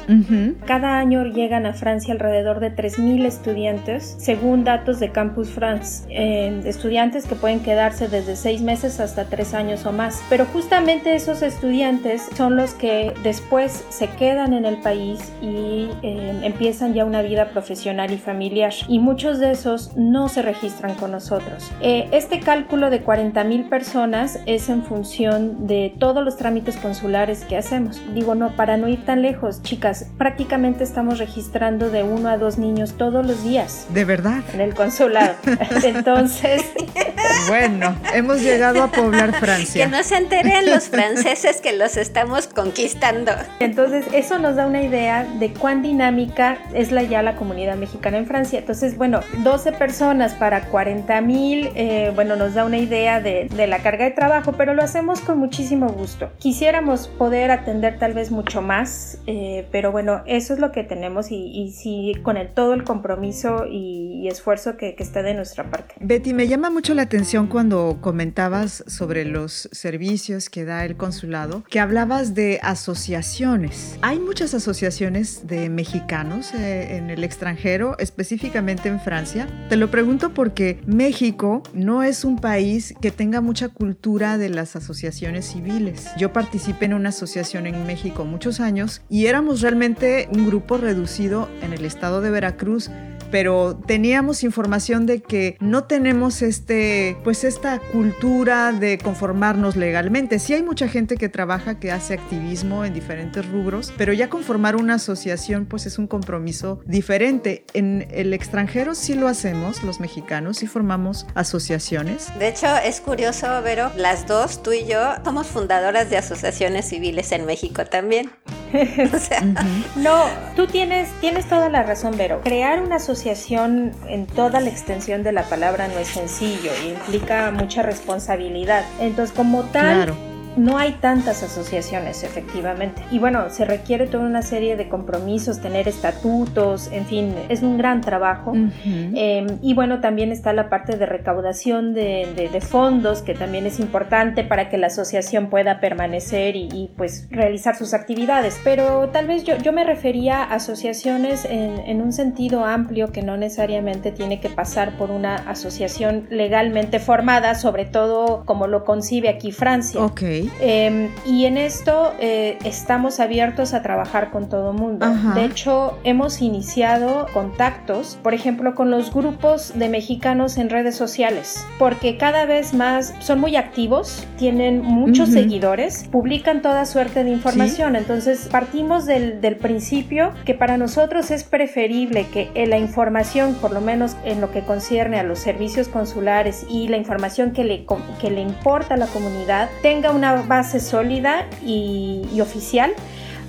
cada 0.66 0.98
año 0.98 1.24
llegan 1.24 1.64
a 1.64 1.72
Francia 1.72 2.12
alrededor 2.12 2.60
de 2.60 2.70
3 2.70 2.98
mil 2.98 3.24
estudiantes, 3.24 4.16
según 4.18 4.64
datos 4.64 5.00
de 5.00 5.10
Campus 5.10 5.50
France, 5.50 6.04
eh, 6.20 6.60
estudiantes 6.66 7.24
que 7.24 7.34
pueden 7.34 7.60
quedarse 7.60 8.06
desde 8.06 8.36
6 8.36 8.60
meses 8.60 9.00
hasta 9.00 9.24
3 9.24 9.54
años 9.54 9.86
o 9.86 9.92
más. 9.92 10.22
Pero 10.28 10.44
justamente 10.44 11.14
esos 11.14 11.40
estudiantes 11.40 12.28
son 12.36 12.56
los 12.56 12.74
que 12.74 13.14
después 13.22 13.84
se 13.88 14.08
quedan 14.08 14.52
en 14.52 14.66
el 14.66 14.76
país 14.82 15.18
y 15.40 15.88
eh, 16.02 16.40
empiezan 16.42 16.92
ya 16.92 17.06
una 17.06 17.22
vida 17.22 17.48
profesional 17.48 18.12
y 18.12 18.18
familiar. 18.18 18.74
Y 18.86 18.98
muchos 18.98 19.38
de 19.38 19.52
esos 19.52 19.96
no 19.96 20.28
se 20.28 20.42
registran 20.42 20.94
con 20.94 21.10
nosotros. 21.12 21.72
Eh, 21.80 22.08
este 22.12 22.40
cálculo 22.40 22.90
de 22.90 23.00
40 23.00 23.42
mil 23.44 23.64
personas 23.70 24.40
es 24.44 24.68
en 24.68 24.84
función 24.84 25.66
de 25.66 25.94
todos 25.98 26.22
los 26.22 26.36
trámites 26.36 26.76
consulares 26.76 27.46
que 27.46 27.56
hacemos. 27.56 27.98
Digo, 28.12 28.34
no, 28.34 28.54
para 28.56 28.76
no 28.76 28.88
ir 28.88 29.06
tan 29.06 29.22
lejos, 29.22 29.62
chicas, 29.62 30.10
prácticamente 30.18 30.84
estamos 30.84 31.18
registrando 31.18 31.88
de 31.88 32.02
uno 32.02 32.28
a 32.28 32.36
dos 32.36 32.58
niños 32.58 32.98
todos 32.98 33.26
los 33.26 33.42
días. 33.42 33.86
¿De 33.94 34.04
verdad? 34.04 34.42
En 34.52 34.60
el 34.60 34.74
consulado. 34.74 35.34
Entonces, 36.00 36.62
bueno, 37.48 37.94
hemos 38.14 38.40
llegado 38.40 38.82
a 38.82 38.90
poblar 38.90 39.34
Francia. 39.34 39.84
Que 39.84 39.90
no 39.90 40.02
se 40.02 40.16
enteren 40.16 40.70
los 40.70 40.88
franceses 40.88 41.60
que 41.60 41.74
los 41.74 41.98
estamos 41.98 42.46
conquistando. 42.46 43.32
Entonces, 43.58 44.06
eso 44.14 44.38
nos 44.38 44.56
da 44.56 44.66
una 44.66 44.82
idea 44.82 45.24
de 45.24 45.52
cuán 45.52 45.82
dinámica 45.82 46.56
es 46.72 46.90
la, 46.90 47.02
ya 47.02 47.22
la 47.22 47.36
comunidad 47.36 47.76
mexicana 47.76 48.16
en 48.16 48.26
Francia. 48.26 48.60
Entonces, 48.60 48.96
bueno, 48.96 49.20
12 49.44 49.72
personas 49.72 50.32
para 50.32 50.68
40 50.68 51.20
mil, 51.20 51.70
eh, 51.74 52.12
bueno, 52.14 52.34
nos 52.36 52.54
da 52.54 52.64
una 52.64 52.78
idea 52.78 53.20
de, 53.20 53.48
de 53.54 53.66
la 53.66 53.80
carga 53.82 54.06
de 54.06 54.12
trabajo, 54.12 54.52
pero 54.52 54.72
lo 54.72 54.82
hacemos 54.82 55.20
con 55.20 55.38
muchísimo 55.38 55.88
gusto. 55.88 56.30
Quisiéramos 56.38 57.08
poder 57.08 57.50
atender 57.50 57.98
tal 57.98 58.14
vez 58.14 58.30
mucho 58.30 58.62
más, 58.62 59.18
eh, 59.26 59.66
pero 59.70 59.92
bueno, 59.92 60.22
eso 60.24 60.54
es 60.54 60.60
lo 60.60 60.72
que 60.72 60.82
tenemos 60.82 61.30
y, 61.30 61.36
y 61.36 61.72
sí, 61.72 62.14
con 62.22 62.38
el, 62.38 62.48
todo 62.48 62.72
el 62.72 62.84
compromiso 62.84 63.66
y, 63.66 64.22
y 64.22 64.28
esfuerzo 64.28 64.78
que, 64.78 64.94
que 64.94 65.02
está 65.02 65.22
de 65.22 65.34
nuestra 65.34 65.70
parte. 65.70 65.89
Betty, 66.00 66.32
me 66.32 66.48
llama 66.48 66.70
mucho 66.70 66.94
la 66.94 67.02
atención 67.02 67.46
cuando 67.46 67.98
comentabas 68.00 68.84
sobre 68.86 69.24
los 69.24 69.68
servicios 69.72 70.48
que 70.48 70.64
da 70.64 70.84
el 70.84 70.96
consulado, 70.96 71.64
que 71.68 71.80
hablabas 71.80 72.34
de 72.34 72.60
asociaciones. 72.62 73.98
Hay 74.02 74.18
muchas 74.18 74.54
asociaciones 74.54 75.46
de 75.46 75.68
mexicanos 75.68 76.54
eh, 76.54 76.96
en 76.96 77.10
el 77.10 77.24
extranjero, 77.24 77.96
específicamente 77.98 78.88
en 78.88 79.00
Francia. 79.00 79.48
Te 79.68 79.76
lo 79.76 79.90
pregunto 79.90 80.34
porque 80.34 80.80
México 80.86 81.62
no 81.74 82.02
es 82.02 82.24
un 82.24 82.38
país 82.38 82.94
que 83.00 83.10
tenga 83.10 83.40
mucha 83.40 83.68
cultura 83.68 84.38
de 84.38 84.48
las 84.48 84.76
asociaciones 84.76 85.46
civiles. 85.46 86.08
Yo 86.16 86.32
participé 86.32 86.86
en 86.86 86.94
una 86.94 87.10
asociación 87.10 87.66
en 87.66 87.86
México 87.86 88.24
muchos 88.24 88.60
años 88.60 89.02
y 89.08 89.26
éramos 89.26 89.60
realmente 89.60 90.28
un 90.32 90.46
grupo 90.46 90.76
reducido 90.76 91.48
en 91.62 91.72
el 91.72 91.84
estado 91.84 92.20
de 92.20 92.30
Veracruz 92.30 92.90
pero 93.30 93.80
teníamos 93.86 94.42
información 94.42 95.06
de 95.06 95.22
que 95.22 95.56
no 95.80 95.86
tenemos 95.86 96.42
este, 96.42 97.16
pues 97.24 97.42
esta 97.42 97.78
cultura 97.78 98.70
de 98.70 98.98
conformarnos 98.98 99.76
legalmente. 99.76 100.38
Sí 100.38 100.52
hay 100.52 100.62
mucha 100.62 100.88
gente 100.88 101.16
que 101.16 101.30
trabaja, 101.30 101.80
que 101.80 101.90
hace 101.90 102.12
activismo 102.12 102.84
en 102.84 102.92
diferentes 102.92 103.50
rubros, 103.50 103.90
pero 103.96 104.12
ya 104.12 104.28
conformar 104.28 104.76
una 104.76 104.96
asociación 104.96 105.64
pues 105.64 105.86
es 105.86 105.98
un 105.98 106.06
compromiso 106.06 106.82
diferente. 106.84 107.64
En 107.72 108.06
el 108.10 108.34
extranjero 108.34 108.94
sí 108.94 109.14
lo 109.14 109.26
hacemos, 109.26 109.82
los 109.82 110.00
mexicanos 110.00 110.58
sí 110.58 110.66
formamos 110.66 111.26
asociaciones. 111.34 112.28
De 112.38 112.48
hecho, 112.48 112.66
es 112.84 113.00
curioso, 113.00 113.46
Vero, 113.62 113.90
las 113.96 114.26
dos, 114.26 114.62
tú 114.62 114.72
y 114.72 114.84
yo, 114.84 115.14
somos 115.24 115.46
fundadoras 115.46 116.10
de 116.10 116.18
asociaciones 116.18 116.90
civiles 116.90 117.32
en 117.32 117.46
México 117.46 117.86
también. 117.86 118.30
o 119.14 119.18
sea, 119.18 119.40
uh 119.40 119.54
-huh. 119.54 119.84
No, 119.96 120.24
tú 120.54 120.66
tienes, 120.66 121.08
tienes 121.20 121.48
toda 121.48 121.70
la 121.70 121.82
razón, 121.82 122.16
Vero. 122.18 122.42
Crear 122.44 122.82
una 122.82 122.96
asociación 122.96 123.92
en 124.06 124.26
toda 124.26 124.60
la 124.60 124.68
extensión 124.68 125.22
de 125.22 125.32
la 125.32 125.44
palabra 125.44 125.69
no 125.88 125.98
es 125.98 126.08
sencillo 126.08 126.70
y 126.84 126.88
implica 126.90 127.50
mucha 127.50 127.82
responsabilidad. 127.82 128.84
Entonces, 129.00 129.34
como 129.36 129.62
tal, 129.64 130.04
claro 130.04 130.29
no 130.60 130.76
hay 130.76 130.92
tantas 131.00 131.42
asociaciones 131.42 132.22
efectivamente. 132.22 133.02
Y 133.10 133.18
bueno, 133.18 133.48
se 133.48 133.64
requiere 133.64 134.06
toda 134.06 134.24
una 134.24 134.42
serie 134.42 134.76
de 134.76 134.88
compromisos, 134.88 135.60
tener 135.60 135.88
estatutos, 135.88 136.90
en 136.92 137.06
fin, 137.06 137.34
es 137.48 137.62
un 137.62 137.78
gran 137.78 138.02
trabajo. 138.02 138.50
Uh 138.50 138.56
-huh. 138.56 139.12
eh, 139.16 139.46
y 139.62 139.72
bueno, 139.72 140.00
también 140.00 140.32
está 140.32 140.52
la 140.52 140.68
parte 140.68 140.98
de 140.98 141.06
recaudación 141.06 141.94
de, 141.94 142.28
de, 142.36 142.48
de, 142.50 142.60
fondos, 142.60 143.22
que 143.22 143.32
también 143.32 143.64
es 143.64 143.80
importante 143.80 144.44
para 144.44 144.68
que 144.68 144.76
la 144.76 144.88
asociación 144.88 145.48
pueda 145.48 145.80
permanecer 145.80 146.56
y, 146.56 146.68
y 146.72 146.90
pues 146.94 147.26
realizar 147.30 147.74
sus 147.76 147.94
actividades. 147.94 148.60
Pero 148.62 149.08
tal 149.08 149.26
vez 149.26 149.44
yo, 149.44 149.56
yo 149.56 149.72
me 149.72 149.84
refería 149.84 150.42
a 150.42 150.56
asociaciones 150.56 151.46
en, 151.46 151.78
en, 151.86 152.02
un 152.02 152.12
sentido 152.12 152.66
amplio 152.66 153.12
que 153.12 153.22
no 153.22 153.38
necesariamente 153.38 154.12
tiene 154.12 154.40
que 154.40 154.50
pasar 154.50 154.98
por 154.98 155.10
una 155.10 155.36
asociación 155.36 156.26
legalmente 156.28 156.98
formada, 156.98 157.54
sobre 157.54 157.86
todo 157.86 158.44
como 158.44 158.66
lo 158.66 158.84
concibe 158.84 159.30
aquí 159.30 159.52
Francia. 159.52 160.02
Okay. 160.02 160.49
Eh, 160.60 161.10
y 161.24 161.44
en 161.46 161.56
esto 161.56 162.12
eh, 162.20 162.58
estamos 162.64 163.20
abiertos 163.20 163.74
a 163.74 163.82
trabajar 163.82 164.30
con 164.30 164.48
todo 164.48 164.72
mundo. 164.72 165.06
Ajá. 165.06 165.34
De 165.34 165.44
hecho, 165.44 165.98
hemos 166.04 166.42
iniciado 166.42 167.26
contactos, 167.32 168.18
por 168.22 168.34
ejemplo, 168.34 168.74
con 168.74 168.90
los 168.90 169.12
grupos 169.12 169.72
de 169.74 169.88
mexicanos 169.88 170.58
en 170.58 170.70
redes 170.70 170.96
sociales, 170.96 171.64
porque 171.78 172.16
cada 172.16 172.46
vez 172.46 172.74
más 172.74 173.14
son 173.20 173.40
muy 173.40 173.56
activos, 173.56 174.26
tienen 174.36 174.82
muchos 174.82 175.28
uh 175.28 175.32
-huh. 175.32 175.34
seguidores, 175.34 176.08
publican 176.10 176.62
toda 176.62 176.84
suerte 176.86 177.24
de 177.24 177.30
información. 177.30 177.92
¿Sí? 177.92 177.98
Entonces, 177.98 178.48
partimos 178.50 179.06
del, 179.06 179.40
del, 179.40 179.56
principio 179.56 180.32
que 180.44 180.54
para 180.54 180.76
nosotros 180.76 181.30
es 181.30 181.44
preferible 181.44 182.26
que 182.32 182.50
la 182.66 182.78
información, 182.78 183.54
por 183.54 183.72
lo 183.72 183.80
menos 183.80 184.16
en 184.24 184.40
lo 184.40 184.50
que 184.50 184.62
concierne 184.62 185.18
a 185.18 185.22
los 185.22 185.38
servicios 185.38 185.88
consulares 185.88 186.64
y 186.68 186.88
la 186.88 186.96
información 186.96 187.52
que 187.52 187.64
le, 187.64 187.84
que 188.20 188.30
le 188.30 188.40
importa 188.40 188.94
a 188.94 188.96
la 188.96 189.06
comunidad, 189.06 189.68
tenga 189.82 190.10
una 190.10 190.29
base 190.36 190.80
sólida 190.80 191.46
y, 191.64 192.40
oficial 192.40 192.92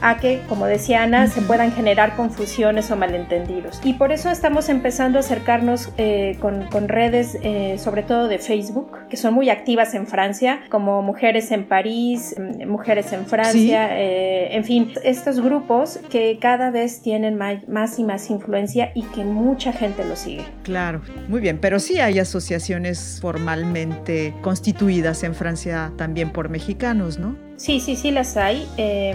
a 0.01 0.17
que, 0.17 0.41
como 0.50 0.65
decía 0.65 1.03
Ana, 1.03 1.27
se 1.27 1.42
puedan 1.42 1.72
generar 1.72 2.16
confusiones 2.16 2.92
o 2.92 2.96
malentendidos. 2.96 3.79
Y 3.83 3.94
por 3.94 4.11
eso 4.11 4.29
estamos 4.29 4.70
empezando 4.70 5.20
a 5.20 5.22
acercarnos 5.22 5.90
eh, 5.98 6.37
con, 6.40 6.66
con, 6.68 6.87
redes, 6.87 7.37
eh, 7.44 7.77
sobre 7.77 8.03
todo 8.03 8.27
de 8.27 8.40
Facebook, 8.40 8.92
que 9.09 9.18
son 9.18 9.33
muy 9.33 9.50
activas 9.50 9.94
en 9.94 10.07
Francia, 10.07 10.61
como 10.70 11.01
Mujeres 11.01 11.51
en 11.51 11.66
París, 11.66 12.35
mm, 12.37 12.68
Mujeres 12.68 13.14
en 13.14 13.25
Francia, 13.25 13.87
¿Sí? 13.87 13.94
eh, 13.94 14.55
en 14.55 14.64
fin, 14.64 14.94
estos 15.03 15.40
grupos 15.40 16.00
que 16.09 16.37
cada 16.40 16.72
vez 16.72 17.01
tienen 17.01 17.37
más 17.37 18.00
y 18.00 18.03
más 18.03 18.29
influencia 18.29 18.92
y 18.96 19.03
que 19.03 19.24
mucha 19.24 19.72
gente 19.72 20.03
los 20.05 20.20
sigue. 20.20 20.46
Claro, 20.64 21.01
muy 21.27 21.42
bien, 21.42 21.59
pero 21.59 21.79
sí 21.79 22.00
hay 22.00 22.20
asociaciones 22.20 23.20
formalmente 23.22 24.33
constituidas 24.42 25.24
en 25.24 25.35
Francia 25.35 25.92
también 25.98 26.31
por 26.31 26.50
mexicanos, 26.50 27.20
¿no? 27.20 27.35
Sí, 27.57 27.79
sí, 27.79 27.96
sí 27.96 28.09
las 28.09 28.37
hay. 28.37 28.68
Eh, 28.77 29.14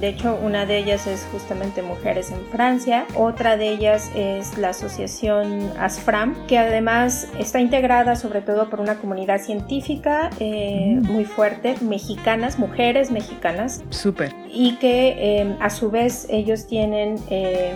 de 0.00 0.08
hecho, 0.08 0.38
una 0.42 0.66
de 0.66 0.78
ellas 0.78 1.06
es 1.06 1.26
justamente 1.32 1.82
Mujeres 1.82 2.30
en 2.30 2.44
Francia. 2.46 3.06
Otra 3.14 3.56
de 3.56 3.70
ellas 3.70 4.10
es 4.14 4.58
la 4.58 4.70
asociación 4.70 5.70
ASFRAM, 5.78 6.46
que 6.46 6.58
además 6.58 7.28
está 7.38 7.60
integrada 7.60 8.16
sobre 8.16 8.40
todo 8.42 8.68
por 8.68 8.80
una 8.80 8.96
comunidad 8.96 9.40
científica 9.40 10.30
eh, 10.38 10.98
mm. 11.00 11.06
muy 11.12 11.24
fuerte, 11.24 11.76
mexicanas, 11.80 12.58
mujeres 12.58 13.10
mexicanas. 13.10 13.82
Súper. 13.90 14.34
Y 14.52 14.76
que 14.76 15.40
eh, 15.40 15.56
a 15.60 15.70
su 15.70 15.90
vez 15.90 16.26
ellos 16.30 16.66
tienen 16.66 17.16
eh, 17.30 17.72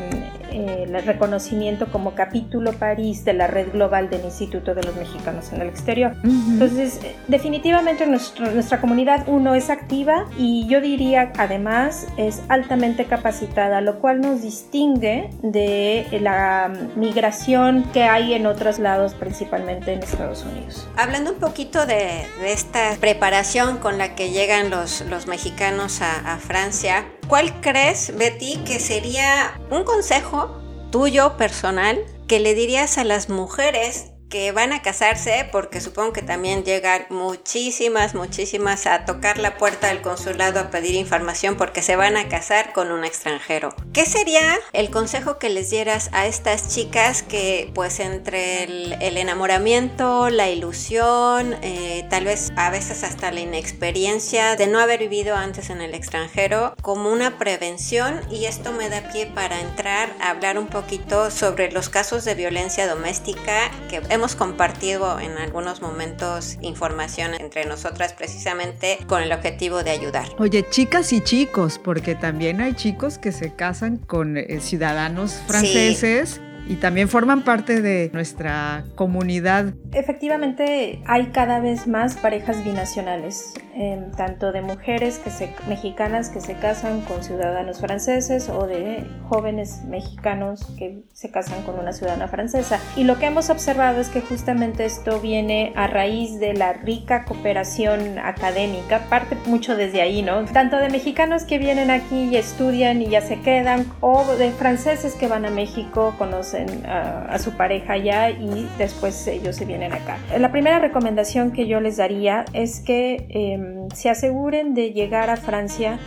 el 0.51 0.93
reconocimiento 1.05 1.87
como 1.87 2.15
capítulo 2.15 2.73
París 2.73 3.25
de 3.25 3.33
la 3.33 3.47
red 3.47 3.71
global 3.73 4.11
del 4.11 4.25
Instituto 4.25 4.75
de 4.75 4.83
los 4.83 4.97
Mexicanos 4.97 5.53
en 5.53 5.63
el 5.63 5.69
Exterior. 5.69 6.13
Uh 6.25 6.27
-huh. 6.27 6.53
Entonces, 6.53 7.01
definitivamente 7.29 8.07
nuestro, 8.07 8.51
nuestra 8.51 8.81
comunidad, 8.81 9.25
uno, 9.29 9.55
es 9.55 9.71
activa 9.71 10.27
y 10.37 10.67
yo 10.69 10.81
diría 10.81 11.33
además 11.39 12.07
es 12.16 12.42
altamente 12.49 13.05
capacitada, 13.07 13.81
lo 13.81 13.99
cual 14.01 14.20
nos 14.20 14.42
distingue 14.42 15.31
de 15.42 16.07
la 16.20 16.73
migración 16.96 17.85
que 17.92 18.05
hay 18.05 18.35
en 18.35 18.46
otros 18.46 18.79
lados, 18.79 19.14
principalmente 19.14 19.92
en 19.92 20.03
Estados 20.03 20.44
Unidos. 20.44 20.88
Hablando 20.96 21.33
un 21.33 21.38
poquito 21.38 21.87
de, 21.87 22.25
esta 22.44 22.96
preparación 23.01 23.79
con 23.79 23.99
la 23.99 24.14
que 24.14 24.31
llegan 24.31 24.70
los, 24.70 25.05
mexicanos 25.27 26.01
a 26.03 26.38
Francia, 26.38 27.07
¿cuál 27.29 27.61
crees, 27.61 28.16
Betty, 28.16 28.59
que 28.64 28.81
sería 28.81 29.61
un 29.70 29.85
consejo 29.85 30.61
tuyo 30.90 31.37
personal 31.37 31.99
que 32.27 32.40
le 32.40 32.55
dirías 32.55 32.99
a 32.99 33.05
las 33.05 33.29
mujeres 33.29 34.12
que 34.31 34.53
van 34.53 34.73
a 34.73 34.81
casarse, 34.81 35.49
porque 35.51 35.81
supongo 35.81 36.12
que 36.12 36.23
también 36.23 36.64
llegan 36.64 37.05
muchísimas, 37.11 38.14
muchísimas 38.14 38.87
a 38.87 39.05
tocar 39.05 39.38
la 39.38 39.59
puerta 39.59 39.88
del 39.88 40.01
consulado 40.01 40.61
a 40.61 40.71
pedir 40.71 40.95
información 40.95 41.57
porque 41.57 41.83
se 41.83 41.97
van 41.97 42.16
a 42.16 42.29
casar 42.29 42.73
con 42.73 42.93
un 42.93 43.05
extranjero. 43.05 43.75
¿Qué 43.93 44.07
sería 44.07 44.59
el 44.73 44.90
consejo 44.90 45.38
que 45.38 45.51
les 45.51 45.71
dieras 45.71 46.11
a 46.12 46.27
estas 46.27 46.73
chicas 46.73 47.23
que 47.23 47.71
pues 47.75 47.99
entre 47.99 48.62
el, 48.62 49.16
enamoramiento, 49.16 50.31
la 50.31 50.49
ilusión, 50.49 51.57
eh, 51.62 52.07
tal 52.09 52.25
vez 52.25 52.53
a 52.57 52.71
veces 52.71 53.03
hasta 53.03 53.33
la 53.33 53.40
inexperiencia 53.40 54.55
de 54.55 54.69
no 54.69 54.79
haber 54.79 55.01
vivido 55.01 55.35
antes 55.35 55.71
en 55.71 55.81
el 55.81 55.93
extranjero, 55.93 56.75
como 56.81 57.11
una 57.11 57.37
prevención 57.37 58.21
y 58.31 58.45
esto 58.45 58.71
me 58.73 58.88
da 58.88 59.11
pie 59.11 59.27
para 59.27 59.61
entrar 59.61 60.14
a 60.21 60.31
hablar 60.31 60.57
un 60.57 60.69
poquito 60.69 61.33
sobre 61.33 61.73
los 61.73 61.88
casos 61.88 62.25
de 62.25 62.37
violencia 62.37 62.87
doméstica 62.87 63.73
que 63.88 64.01
hemos 64.09 64.20
compartido 64.37 65.19
en 65.19 65.39
algunos 65.39 65.83
momentos 65.83 66.59
información 66.61 67.35
entre 67.35 67.65
nosotras 67.65 68.13
precisamente 68.13 68.99
con 69.07 69.23
el 69.23 69.33
objetivo 69.33 69.83
de 69.83 69.91
ayudar. 69.91 70.29
Oye, 70.39 70.69
chicas 70.69 71.13
y 71.13 71.21
chicos, 71.21 71.79
porque 71.83 72.15
también 72.15 72.61
hay 72.61 72.75
chicos 72.75 73.19
que 73.19 73.33
se 73.33 73.55
casan 73.55 73.97
con 73.97 74.37
eh, 74.37 74.61
ciudadanos 74.61 75.35
franceses. 75.47 76.41
Sí 76.43 76.50
y 76.71 76.77
también 76.77 77.09
forman 77.09 77.43
parte 77.43 77.83
de 77.83 78.11
nuestra 78.13 78.85
comunidad. 78.95 79.75
Efectivamente, 79.93 81.03
hay 81.05 81.27
cada 81.33 81.59
vez 81.59 81.89
más 81.89 82.15
parejas 82.17 82.65
binacionales. 82.65 83.55
em, 83.73 84.11
tanto 84.11 84.53
de 84.53 84.63
mujeres 84.63 85.19
que 85.19 85.31
se, 85.31 85.55
mexicanas 85.69 86.29
que 86.29 86.41
se 86.41 86.55
casan 86.55 87.01
con 87.03 87.23
ciudadanos 87.23 87.81
franceses 87.81 88.49
o 88.51 88.67
de 88.67 89.07
jóvenes 89.29 89.85
mexicanos 89.85 90.67
que 90.77 91.05
se 91.15 91.31
casan 91.31 91.63
con 91.63 91.79
una 91.79 91.93
ciudadana 91.93 92.29
francesa. 92.29 92.79
Y 92.97 93.05
lo 93.05 93.19
que 93.19 93.27
hemos 93.27 93.49
observado 93.49 94.01
es 94.01 94.09
que 94.09 94.21
justamente 94.21 94.85
esto 94.85 95.21
viene 95.21 95.73
a 95.77 95.87
raíz 95.87 96.41
de 96.41 96.53
la 96.53 96.75
rica 96.75 97.25
cooperación 97.25 98.19
académica, 98.19 99.07
parte 99.09 99.37
mucho 99.47 99.77
desde 99.77 100.03
ahí, 100.03 100.21
¿no? 100.21 100.45
Tanto 100.47 100.77
de 100.77 100.91
mexicanos 100.91 101.45
que 101.45 101.59
vienen 101.59 101.91
aquí 101.91 102.25
y 102.25 102.37
estudian 102.37 103.01
y 103.01 103.09
ya 103.09 103.23
se 103.23 103.41
quedan, 103.41 103.87
o 104.01 104.27
de 104.35 104.51
franceses 104.51 105.15
que 105.15 105.29
van 105.29 105.47
a 105.47 105.51
México, 105.51 106.15
conocen 106.19 106.60
a, 106.87 107.38
su 107.38 107.53
pareja 107.53 107.94
allá 107.94 108.31
y 108.31 108.68
después 108.79 109.27
ellos 109.27 109.57
se 109.57 109.64
vienen 109.64 109.92
acá. 109.92 110.18
La 110.38 110.51
primera 110.51 110.79
recomendación 110.79 111.53
que 111.53 111.66
yo 111.66 111.81
les 111.81 111.96
daría 111.96 112.44
es 112.53 112.81
que 112.81 113.27
em, 113.31 113.88
se 113.94 114.11
aseguren 114.11 114.75
de 114.75 114.92
llegar 114.92 115.31
a 115.31 115.37
Francia 115.37 115.99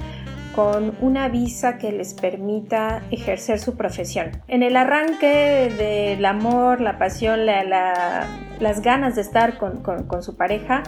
con 0.53 0.95
una 1.01 1.27
visa 1.29 1.77
que 1.77 1.91
les 1.91 2.13
permita 2.13 3.03
ejercer 3.11 3.59
su 3.59 3.75
profesión. 3.75 4.31
En 4.47 4.63
el 4.63 4.77
arranque 4.77 5.71
del 5.77 6.23
amor, 6.25 6.81
la 6.81 6.97
pasión, 6.97 7.45
las 7.45 8.81
ganas 8.81 9.15
de 9.15 9.21
estar 9.21 9.57
con, 9.57 10.23
su 10.23 10.37
pareja, 10.37 10.83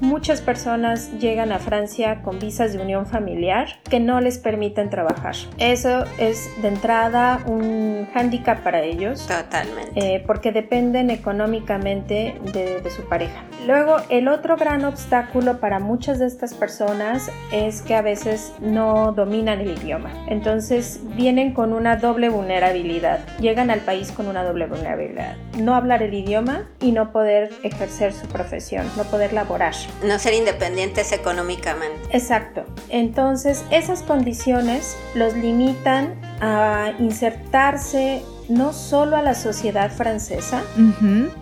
muchas 0.00 0.40
personas 0.40 1.12
llegan 1.18 1.52
a 1.52 1.58
Francia 1.58 2.22
con 2.22 2.38
visas 2.38 2.72
de 2.72 2.80
unión 2.80 3.06
familiar 3.06 3.68
que 3.88 4.00
no 4.00 4.20
les 4.20 4.38
permiten 4.38 4.90
trabajar. 4.90 5.34
Eso 5.58 6.04
es 6.18 6.48
de 6.62 6.68
entrada 6.68 7.40
un 7.46 8.08
hándicap 8.14 8.62
para 8.62 8.82
ellos. 8.82 9.26
Totalmente. 9.26 9.92
Eh, 9.94 10.24
porque 10.26 10.52
dependen 10.52 11.10
económicamente 11.10 12.40
de, 12.52 12.80
de 12.80 12.90
su 12.90 13.08
pareja. 13.08 13.44
Luego, 13.66 13.96
el 14.08 14.28
otro 14.28 14.56
gran 14.56 14.84
obstáculo 14.84 15.60
para 15.60 15.78
muchas 15.78 16.18
de 16.18 16.26
estas 16.26 16.54
personas 16.54 17.30
es 17.52 17.82
que 17.82 17.94
a 17.94 18.02
veces 18.02 18.54
no 18.60 19.09
dominan 19.12 19.60
el 19.60 19.78
idioma. 19.78 20.10
Entonces 20.28 21.00
vienen 21.16 21.52
con 21.52 21.72
una 21.72 21.96
doble 21.96 22.28
vulnerabilidad. 22.28 23.20
Llegan 23.38 23.70
al 23.70 23.80
país 23.80 24.12
con 24.12 24.26
una 24.26 24.44
doble 24.44 24.66
vulnerabilidad. 24.66 25.36
No 25.58 25.74
hablar 25.74 26.02
el 26.02 26.14
idioma 26.14 26.68
y 26.80 26.92
no 26.92 27.12
poder 27.12 27.50
ejercer 27.62 28.12
su 28.12 28.26
profesión, 28.26 28.86
no 28.96 29.04
poder 29.04 29.32
laborar. 29.32 29.74
No 30.04 30.18
ser 30.18 30.34
independientes 30.34 31.12
económicamente. 31.12 32.00
Exacto. 32.10 32.64
Entonces 32.88 33.64
esas 33.70 34.02
condiciones 34.02 34.96
los 35.14 35.34
limitan 35.34 36.14
a 36.40 36.92
insertarse 36.98 38.22
no 38.48 38.72
solo 38.72 39.16
a 39.16 39.22
la 39.22 39.34
sociedad 39.34 39.90
francesa, 39.92 40.62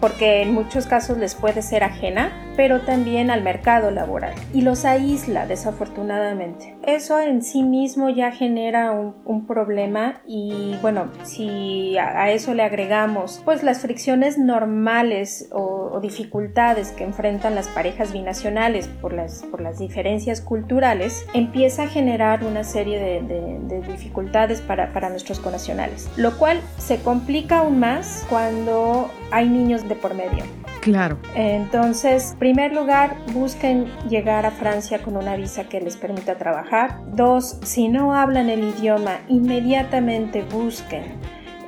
porque 0.01 0.43
en 0.43 0.53
muchos 0.53 0.87
casos 0.87 1.17
les 1.17 1.35
puede 1.35 1.63
ser 1.63 1.83
ajena, 1.83 2.31
pero 2.59 2.81
también 2.81 3.31
al 3.31 3.45
mercado 3.45 3.93
laboral 3.93 4.35
y 4.53 4.63
los 4.63 4.85
aísla 4.85 5.47
desafortunadamente. 5.47 6.75
Eso 6.85 7.21
en 7.21 7.43
sí 7.43 7.63
mismo 7.63 8.11
ya 8.11 8.33
genera 8.33 8.91
un, 8.91 9.47
problema 9.47 10.21
y 10.27 10.75
bueno, 10.83 11.13
si 11.23 11.97
a, 11.99 12.33
eso 12.33 12.55
le 12.55 12.65
agregamos 12.65 13.41
pues 13.45 13.63
las 13.63 13.79
fricciones 13.79 14.39
normales 14.39 15.49
o, 15.53 16.01
dificultades 16.03 16.91
que 16.91 17.05
enfrentan 17.05 17.55
las 17.55 17.69
parejas 17.69 18.13
binacionales 18.13 18.89
por 18.89 19.13
las, 19.13 19.45
por 19.45 19.61
las 19.61 19.79
diferencias 19.79 20.41
culturales, 20.41 21.27
empieza 21.35 21.85
a 21.85 21.87
generar 21.87 22.45
una 22.45 22.65
serie 22.65 22.99
de, 22.99 23.81
dificultades 23.89 24.61
para, 24.61 24.93
para 24.93 25.11
nuestros 25.11 25.39
conacionales, 25.39 26.11
lo 26.17 26.37
cual 26.37 26.61
se 26.77 26.99
complica 27.03 27.59
aún 27.59 27.79
más 27.79 28.27
cuando 28.29 29.11
hay 29.31 29.49
niños 29.49 29.89
de 29.89 29.95
por 29.95 30.15
medio. 30.15 30.58
Claro. 30.81 31.19
Entonces, 31.35 32.33
en 32.33 32.39
primer 32.39 32.73
lugar, 32.73 33.17
busquen 33.33 33.87
llegar 34.09 34.47
a 34.47 34.51
Francia 34.51 35.03
con 35.03 35.17
una 35.17 35.37
visa 35.37 35.65
que 35.65 35.81
les 35.81 35.97
permita 35.97 36.37
trabajar. 36.37 37.01
Dos, 37.13 37.59
si 37.63 37.89
no 37.89 38.15
hablan 38.15 38.49
el 38.51 38.65
idioma, 38.65 39.19
inmediatamente 39.29 40.45
busquen 40.45 41.05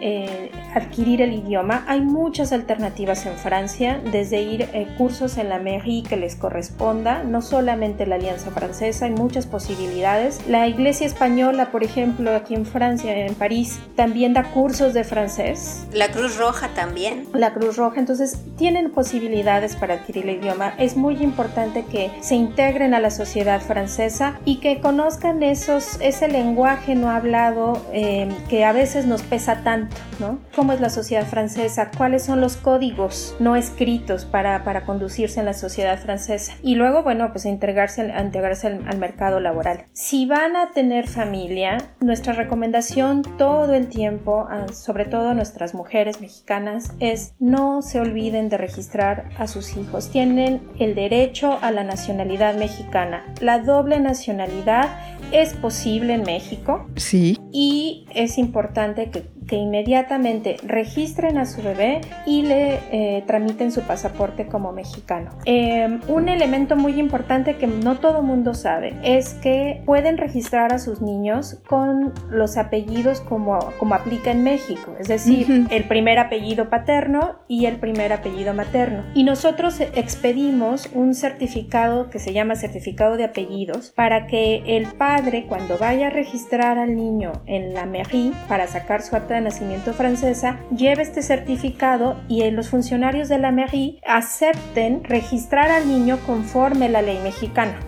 eh, 0.01 0.51
adquirir 0.75 1.21
el 1.21 1.35
idioma. 1.35 1.85
Hay 1.87 2.01
muchas 2.01 2.53
alternativas 2.53 3.27
en 3.27 3.37
Francia, 3.37 4.01
desde 4.13 4.43
ir 4.43 4.63
eh, 4.73 4.87
cursos 4.97 5.37
en 5.37 5.49
la 5.49 5.59
mairie 5.59 6.03
que 6.03 6.17
les 6.17 6.37
corresponda, 6.37 7.23
no 7.25 7.43
solamente 7.43 8.07
la 8.07 8.15
Alianza 8.15 8.51
Francesa, 8.51 9.07
hay 9.07 9.11
muchas 9.11 9.47
posibilidades. 9.47 10.41
La 10.49 10.69
Iglesia 10.69 11.07
Española, 11.07 11.71
por 11.71 11.85
ejemplo, 11.85 12.35
aquí 12.35 12.55
en 12.55 12.67
Francia, 12.67 13.17
en 13.17 13.35
París, 13.35 13.79
también 13.97 14.33
da 14.33 14.45
cursos 14.53 14.95
de 14.95 15.05
francés. 15.05 15.87
La 15.93 16.09
Cruz 16.09 16.37
Roja 16.39 16.69
también. 16.75 17.27
La 17.35 17.53
Cruz 17.53 17.77
Roja, 17.77 18.01
entonces 18.01 18.39
tienen 18.57 18.91
posibilidades 18.91 19.77
para 19.77 19.95
adquirir 19.95 20.29
el 20.29 20.37
idioma. 20.37 20.75
Es 20.79 20.97
muy 20.97 21.17
importante 21.23 21.85
que 21.85 22.11
se 22.21 22.37
integren 22.37 22.95
a 22.95 23.01
la 23.01 23.11
sociedad 23.11 23.61
francesa 23.61 24.39
y 24.45 24.57
que 24.57 24.81
conozcan 24.81 25.43
esos, 25.43 26.01
ese 26.01 26.29
lenguaje 26.29 26.95
no 26.95 27.11
hablado 27.11 27.83
eh, 27.93 28.29
que 28.49 28.65
a 28.65 28.73
veces 28.73 29.07
nos 29.07 29.23
pesa 29.23 29.63
tanto 29.63 29.90
¿no? 30.19 30.39
¿Cómo 30.55 30.73
es 30.73 30.81
la 30.81 30.91
sociedad 30.91 31.27
francesa? 31.27 31.91
¿Cuáles 31.97 32.25
son 32.25 32.41
los 32.41 32.57
códigos 32.57 33.35
no 33.41 33.57
escritos 33.57 34.25
para, 34.25 34.65
para 34.65 34.85
conducirse 34.85 35.41
en 35.41 35.47
la 35.47 35.55
sociedad 35.55 35.99
francesa? 35.99 36.55
Y 36.63 36.75
luego, 36.75 37.03
bueno, 37.03 37.33
pues 37.33 37.47
integrarse, 37.47 38.13
integrarse 38.21 38.67
al, 38.67 38.99
mercado 38.99 39.41
laboral. 39.41 39.87
Si 39.93 40.27
van 40.27 40.57
a 40.57 40.73
tener 40.73 41.09
familia, 41.09 41.79
nuestra 42.01 42.35
recomendación 42.35 43.23
todo 43.39 43.73
el 43.73 43.89
tiempo, 43.89 44.47
sobre 44.75 45.07
todo 45.07 45.31
a 45.31 45.35
nuestras 45.35 45.75
mujeres 45.75 46.21
mexicanas, 46.21 46.93
es 47.01 47.35
no 47.39 47.81
se 47.81 48.01
olviden 48.01 48.51
de 48.51 48.59
registrar 48.59 49.31
a 49.39 49.47
sus 49.47 49.77
hijos. 49.77 50.11
Tienen 50.11 50.61
el 50.79 50.95
derecho 50.95 51.59
a 51.63 51.71
la 51.71 51.83
nacionalidad 51.83 52.55
mexicana. 52.57 53.25
La 53.41 53.59
doble 53.61 54.01
nacionalidad 54.01 54.89
es 55.33 55.55
posible 55.55 56.15
en 56.15 56.23
México. 56.23 56.87
Sí. 56.97 57.39
Y 57.53 58.07
es 58.15 58.39
importante 58.39 59.11
que 59.11 59.25
que 59.47 59.57
inmediatamente 59.57 60.57
registren 60.63 61.39
a 61.39 61.47
su 61.47 61.63
bebé 61.63 62.01
y 62.27 62.43
le 62.43 62.79
eh, 62.93 63.25
tramiten 63.27 63.73
su 63.73 63.83
pasaporte 63.83 64.47
como 64.47 64.73
mexicano. 64.73 65.31
Em, 65.45 66.01
un 66.09 66.29
elemento 66.29 66.77
muy 66.77 66.99
importante 66.99 67.57
que 67.57 67.67
no 67.67 67.99
todo 67.99 68.23
mundo 68.23 68.55
sabe 68.55 68.95
es 69.03 69.35
que 69.35 69.83
pueden 69.87 70.19
registrar 70.19 70.73
a 70.73 70.79
sus 70.79 71.01
niños 71.01 71.59
con 71.67 72.13
los 72.31 72.57
apellidos 72.57 73.21
como, 73.21 73.59
como 73.79 73.95
aplica 73.95 74.31
en 74.31 74.45
México, 74.45 74.95
es 74.99 75.09
decir, 75.09 75.67
el 75.71 75.85
primer 75.85 76.19
apellido 76.19 76.69
paterno 76.71 77.37
y 77.49 77.67
el 77.67 77.77
primer 77.77 78.13
apellido 78.13 78.55
materno. 78.55 79.05
Y 79.15 79.25
nosotros 79.25 79.81
expedimos 79.81 80.89
un 80.95 81.15
certificado 81.15 82.11
que 82.11 82.19
se 82.19 82.33
llama 82.33 82.55
certificado 82.55 83.17
de 83.17 83.25
apellidos 83.25 83.91
para 83.91 84.27
que 84.27 84.63
el 84.77 84.87
padre 84.87 85.47
cuando 85.49 85.79
vaya 85.79 86.09
a 86.09 86.11
registrar 86.11 86.79
al 86.79 86.97
niño 86.97 87.33
en 87.47 87.75
la 87.75 87.87
mairie 87.87 88.33
para 88.49 88.67
sacar 88.67 89.03
su 89.03 89.17
acta 89.31 89.41
nacimiento 89.41 89.93
francesa 89.93 90.59
lleve 90.77 91.03
este 91.03 91.23
certificado 91.23 92.21
y 92.29 92.51
los 92.51 92.69
funcionarios 92.69 93.29
de 93.29 93.39
la 93.39 93.53
mairie 93.53 94.01
acepten 94.05 95.05
registrar 95.05 95.71
al 95.71 95.87
niño 95.87 96.19
conforme 96.27 96.89
la 96.89 97.01
ley 97.01 97.19
mexicana. 97.23 97.79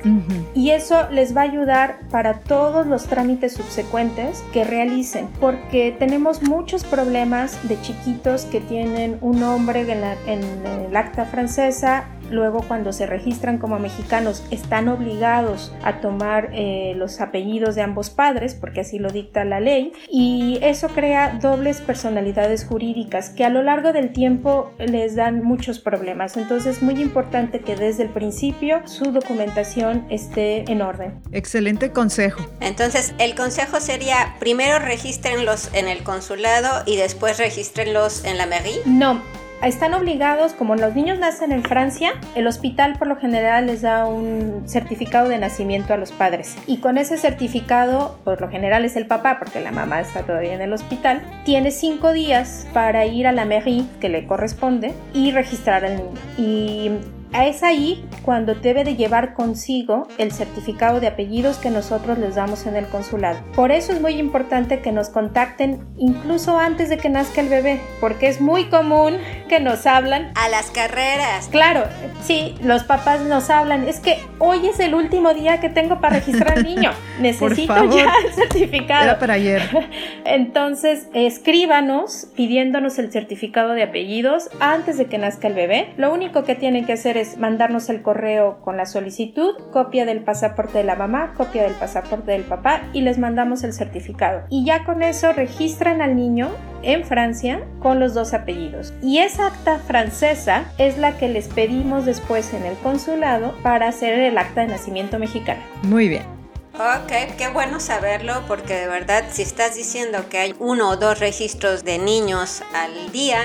Y 0.54 0.70
eso 0.70 1.10
les 1.10 1.36
va 1.36 1.40
a 1.40 1.44
ayudar 1.44 1.98
para 2.10 2.40
todos 2.40 2.86
los 2.86 3.06
trámites 3.06 3.54
subsecuentes 3.54 4.44
que 4.52 4.62
realicen, 4.62 5.28
porque 5.40 5.94
tenemos 5.98 6.42
muchos 6.42 6.84
problemas 6.84 7.68
de 7.68 7.80
chiquitos 7.80 8.44
que 8.44 8.60
tienen 8.60 9.18
un 9.20 9.40
nombre 9.40 9.80
en, 9.80 10.04
en 10.26 10.86
el 10.86 10.96
acta 10.96 11.24
francesa 11.24 12.04
luego 12.32 12.62
cuando 12.66 12.92
se 12.92 13.06
registran 13.06 13.58
como 13.58 13.78
mexicanos 13.78 14.42
están 14.50 14.88
obligados 14.88 15.72
a 15.82 16.00
tomar 16.00 16.50
eh, 16.52 16.94
los 16.96 17.20
apellidos 17.20 17.74
de 17.74 17.82
ambos 17.82 18.10
padres, 18.10 18.54
porque 18.54 18.80
así 18.80 18.98
lo 18.98 19.10
dicta 19.10 19.44
la 19.44 19.60
ley, 19.60 19.92
y 20.10 20.58
eso 20.62 20.88
crea 20.88 21.38
dobles 21.40 21.80
personalidades 21.80 22.64
jurídicas 22.64 23.30
que 23.30 23.44
a 23.44 23.48
lo 23.48 23.62
largo 23.62 23.92
del 23.92 24.12
tiempo 24.12 24.72
les 24.78 25.14
dan 25.14 25.42
muchos 25.42 25.78
problemas. 25.78 26.36
Entonces 26.36 26.78
es 26.78 26.82
muy 26.82 27.00
importante 27.00 27.60
que 27.60 27.76
desde 27.76 28.04
el 28.04 28.08
principio 28.08 28.86
su 28.86 29.12
documentación 29.12 30.06
esté 30.10 30.70
en 30.70 30.82
orden. 30.82 31.20
Excelente 31.32 31.92
consejo. 31.92 32.44
Entonces 32.60 33.14
el 33.18 33.34
consejo 33.34 33.80
sería 33.80 34.36
primero 34.38 34.78
regístrenlos 34.78 35.70
en 35.74 35.88
el 35.88 36.02
consulado 36.02 36.82
y 36.86 36.96
después 36.96 37.38
regístrenlos 37.38 38.24
en 38.24 38.38
la 38.38 38.46
mairie. 38.46 38.80
No, 38.86 39.20
están 39.68 39.94
obligados, 39.94 40.52
como 40.52 40.74
los 40.74 40.94
niños 40.94 41.18
nacen 41.18 41.52
en 41.52 41.62
Francia, 41.62 42.12
el 42.34 42.46
hospital 42.46 42.96
por 42.98 43.06
lo 43.06 43.16
general 43.16 43.66
les 43.66 43.82
da 43.82 44.06
un 44.06 44.62
certificado 44.66 45.28
de 45.28 45.38
nacimiento 45.38 45.94
a 45.94 45.96
los 45.96 46.12
padres. 46.12 46.56
Y 46.66 46.78
con 46.78 46.98
ese 46.98 47.16
certificado, 47.16 48.18
por 48.24 48.40
lo 48.40 48.48
general 48.48 48.84
es 48.84 48.96
el 48.96 49.06
papá, 49.06 49.38
porque 49.38 49.60
la 49.60 49.72
mamá 49.72 50.00
está 50.00 50.22
todavía 50.22 50.54
en 50.54 50.62
el 50.62 50.72
hospital, 50.72 51.22
tiene 51.44 51.70
cinco 51.70 52.12
días 52.12 52.66
para 52.72 53.06
ir 53.06 53.26
a 53.26 53.32
la 53.32 53.44
mairie 53.44 53.84
que 54.00 54.08
le 54.08 54.26
corresponde 54.26 54.94
y 55.14 55.32
registrar 55.32 55.84
al 55.84 55.96
niño. 55.96 56.10
Y 56.36 56.90
es 57.32 57.62
ahí 57.62 58.04
cuando 58.22 58.54
debe 58.54 58.84
de 58.84 58.94
llevar 58.94 59.34
consigo 59.34 60.06
el 60.18 60.32
certificado 60.32 61.00
de 61.00 61.08
apellidos 61.08 61.56
que 61.56 61.70
nosotros 61.70 62.18
les 62.18 62.34
damos 62.34 62.66
en 62.66 62.76
el 62.76 62.86
consulado. 62.86 63.38
Por 63.54 63.72
eso 63.72 63.92
es 63.92 64.00
muy 64.00 64.14
importante 64.14 64.80
que 64.80 64.92
nos 64.92 65.08
contacten 65.08 65.80
incluso 65.96 66.58
antes 66.58 66.88
de 66.88 66.98
que 66.98 67.08
nazca 67.08 67.40
el 67.40 67.48
bebé, 67.48 67.80
porque 68.00 68.28
es 68.28 68.40
muy 68.40 68.66
común 68.66 69.16
que 69.48 69.60
nos 69.60 69.86
hablan 69.86 70.32
a 70.34 70.48
las 70.48 70.70
carreras. 70.70 71.48
Claro, 71.48 71.84
sí, 72.22 72.54
los 72.62 72.84
papás 72.84 73.22
nos 73.22 73.50
hablan, 73.50 73.88
es 73.88 74.00
que 74.00 74.18
hoy 74.38 74.66
es 74.66 74.78
el 74.80 74.94
último 74.94 75.34
día 75.34 75.60
que 75.60 75.68
tengo 75.68 76.00
para 76.00 76.16
registrar 76.16 76.58
al 76.58 76.64
niño, 76.64 76.90
necesito 77.20 77.84
ya 77.90 78.12
el 78.26 78.32
certificado. 78.34 79.04
Era 79.04 79.18
para 79.18 79.34
ayer. 79.34 79.62
Entonces, 80.24 81.08
escríbanos 81.14 82.28
pidiéndonos 82.36 82.98
el 82.98 83.10
certificado 83.10 83.72
de 83.72 83.82
apellidos 83.82 84.50
antes 84.60 84.98
de 84.98 85.06
que 85.06 85.18
nazca 85.18 85.48
el 85.48 85.54
bebé. 85.54 85.92
Lo 85.96 86.12
único 86.12 86.44
que 86.44 86.54
tienen 86.54 86.84
que 86.84 86.92
hacer 86.92 87.16
es 87.16 87.21
mandarnos 87.38 87.88
el 87.88 88.02
correo 88.02 88.60
con 88.60 88.76
la 88.76 88.86
solicitud, 88.86 89.54
copia 89.72 90.04
del 90.04 90.22
pasaporte 90.24 90.78
de 90.78 90.84
la 90.84 90.96
mamá, 90.96 91.34
copia 91.36 91.62
del 91.62 91.74
pasaporte 91.74 92.32
del 92.32 92.42
papá 92.42 92.82
y 92.92 93.02
les 93.02 93.18
mandamos 93.18 93.64
el 93.64 93.72
certificado. 93.72 94.42
Y 94.48 94.64
ya 94.64 94.84
con 94.84 95.02
eso 95.02 95.32
registran 95.32 96.02
al 96.02 96.16
niño 96.16 96.48
en 96.82 97.04
Francia 97.04 97.62
con 97.80 98.00
los 98.00 98.14
dos 98.14 98.34
apellidos. 98.34 98.92
Y 99.02 99.18
esa 99.18 99.46
acta 99.46 99.78
francesa 99.78 100.64
es 100.78 100.98
la 100.98 101.16
que 101.16 101.28
les 101.28 101.48
pedimos 101.48 102.04
después 102.04 102.52
en 102.54 102.64
el 102.64 102.76
consulado 102.78 103.54
para 103.62 103.88
hacer 103.88 104.18
el 104.18 104.38
acta 104.38 104.62
de 104.62 104.68
nacimiento 104.68 105.18
mexicano. 105.18 105.60
Muy 105.82 106.08
bien. 106.08 106.41
Ok, 106.74 107.36
qué 107.36 107.48
bueno 107.52 107.80
saberlo 107.80 108.44
porque 108.48 108.74
de 108.74 108.88
verdad 108.88 109.24
si 109.30 109.42
estás 109.42 109.76
diciendo 109.76 110.30
que 110.30 110.38
hay 110.38 110.54
uno 110.58 110.88
o 110.88 110.96
dos 110.96 111.20
registros 111.20 111.84
de 111.84 111.98
niños 111.98 112.62
al 112.74 113.12
día, 113.12 113.40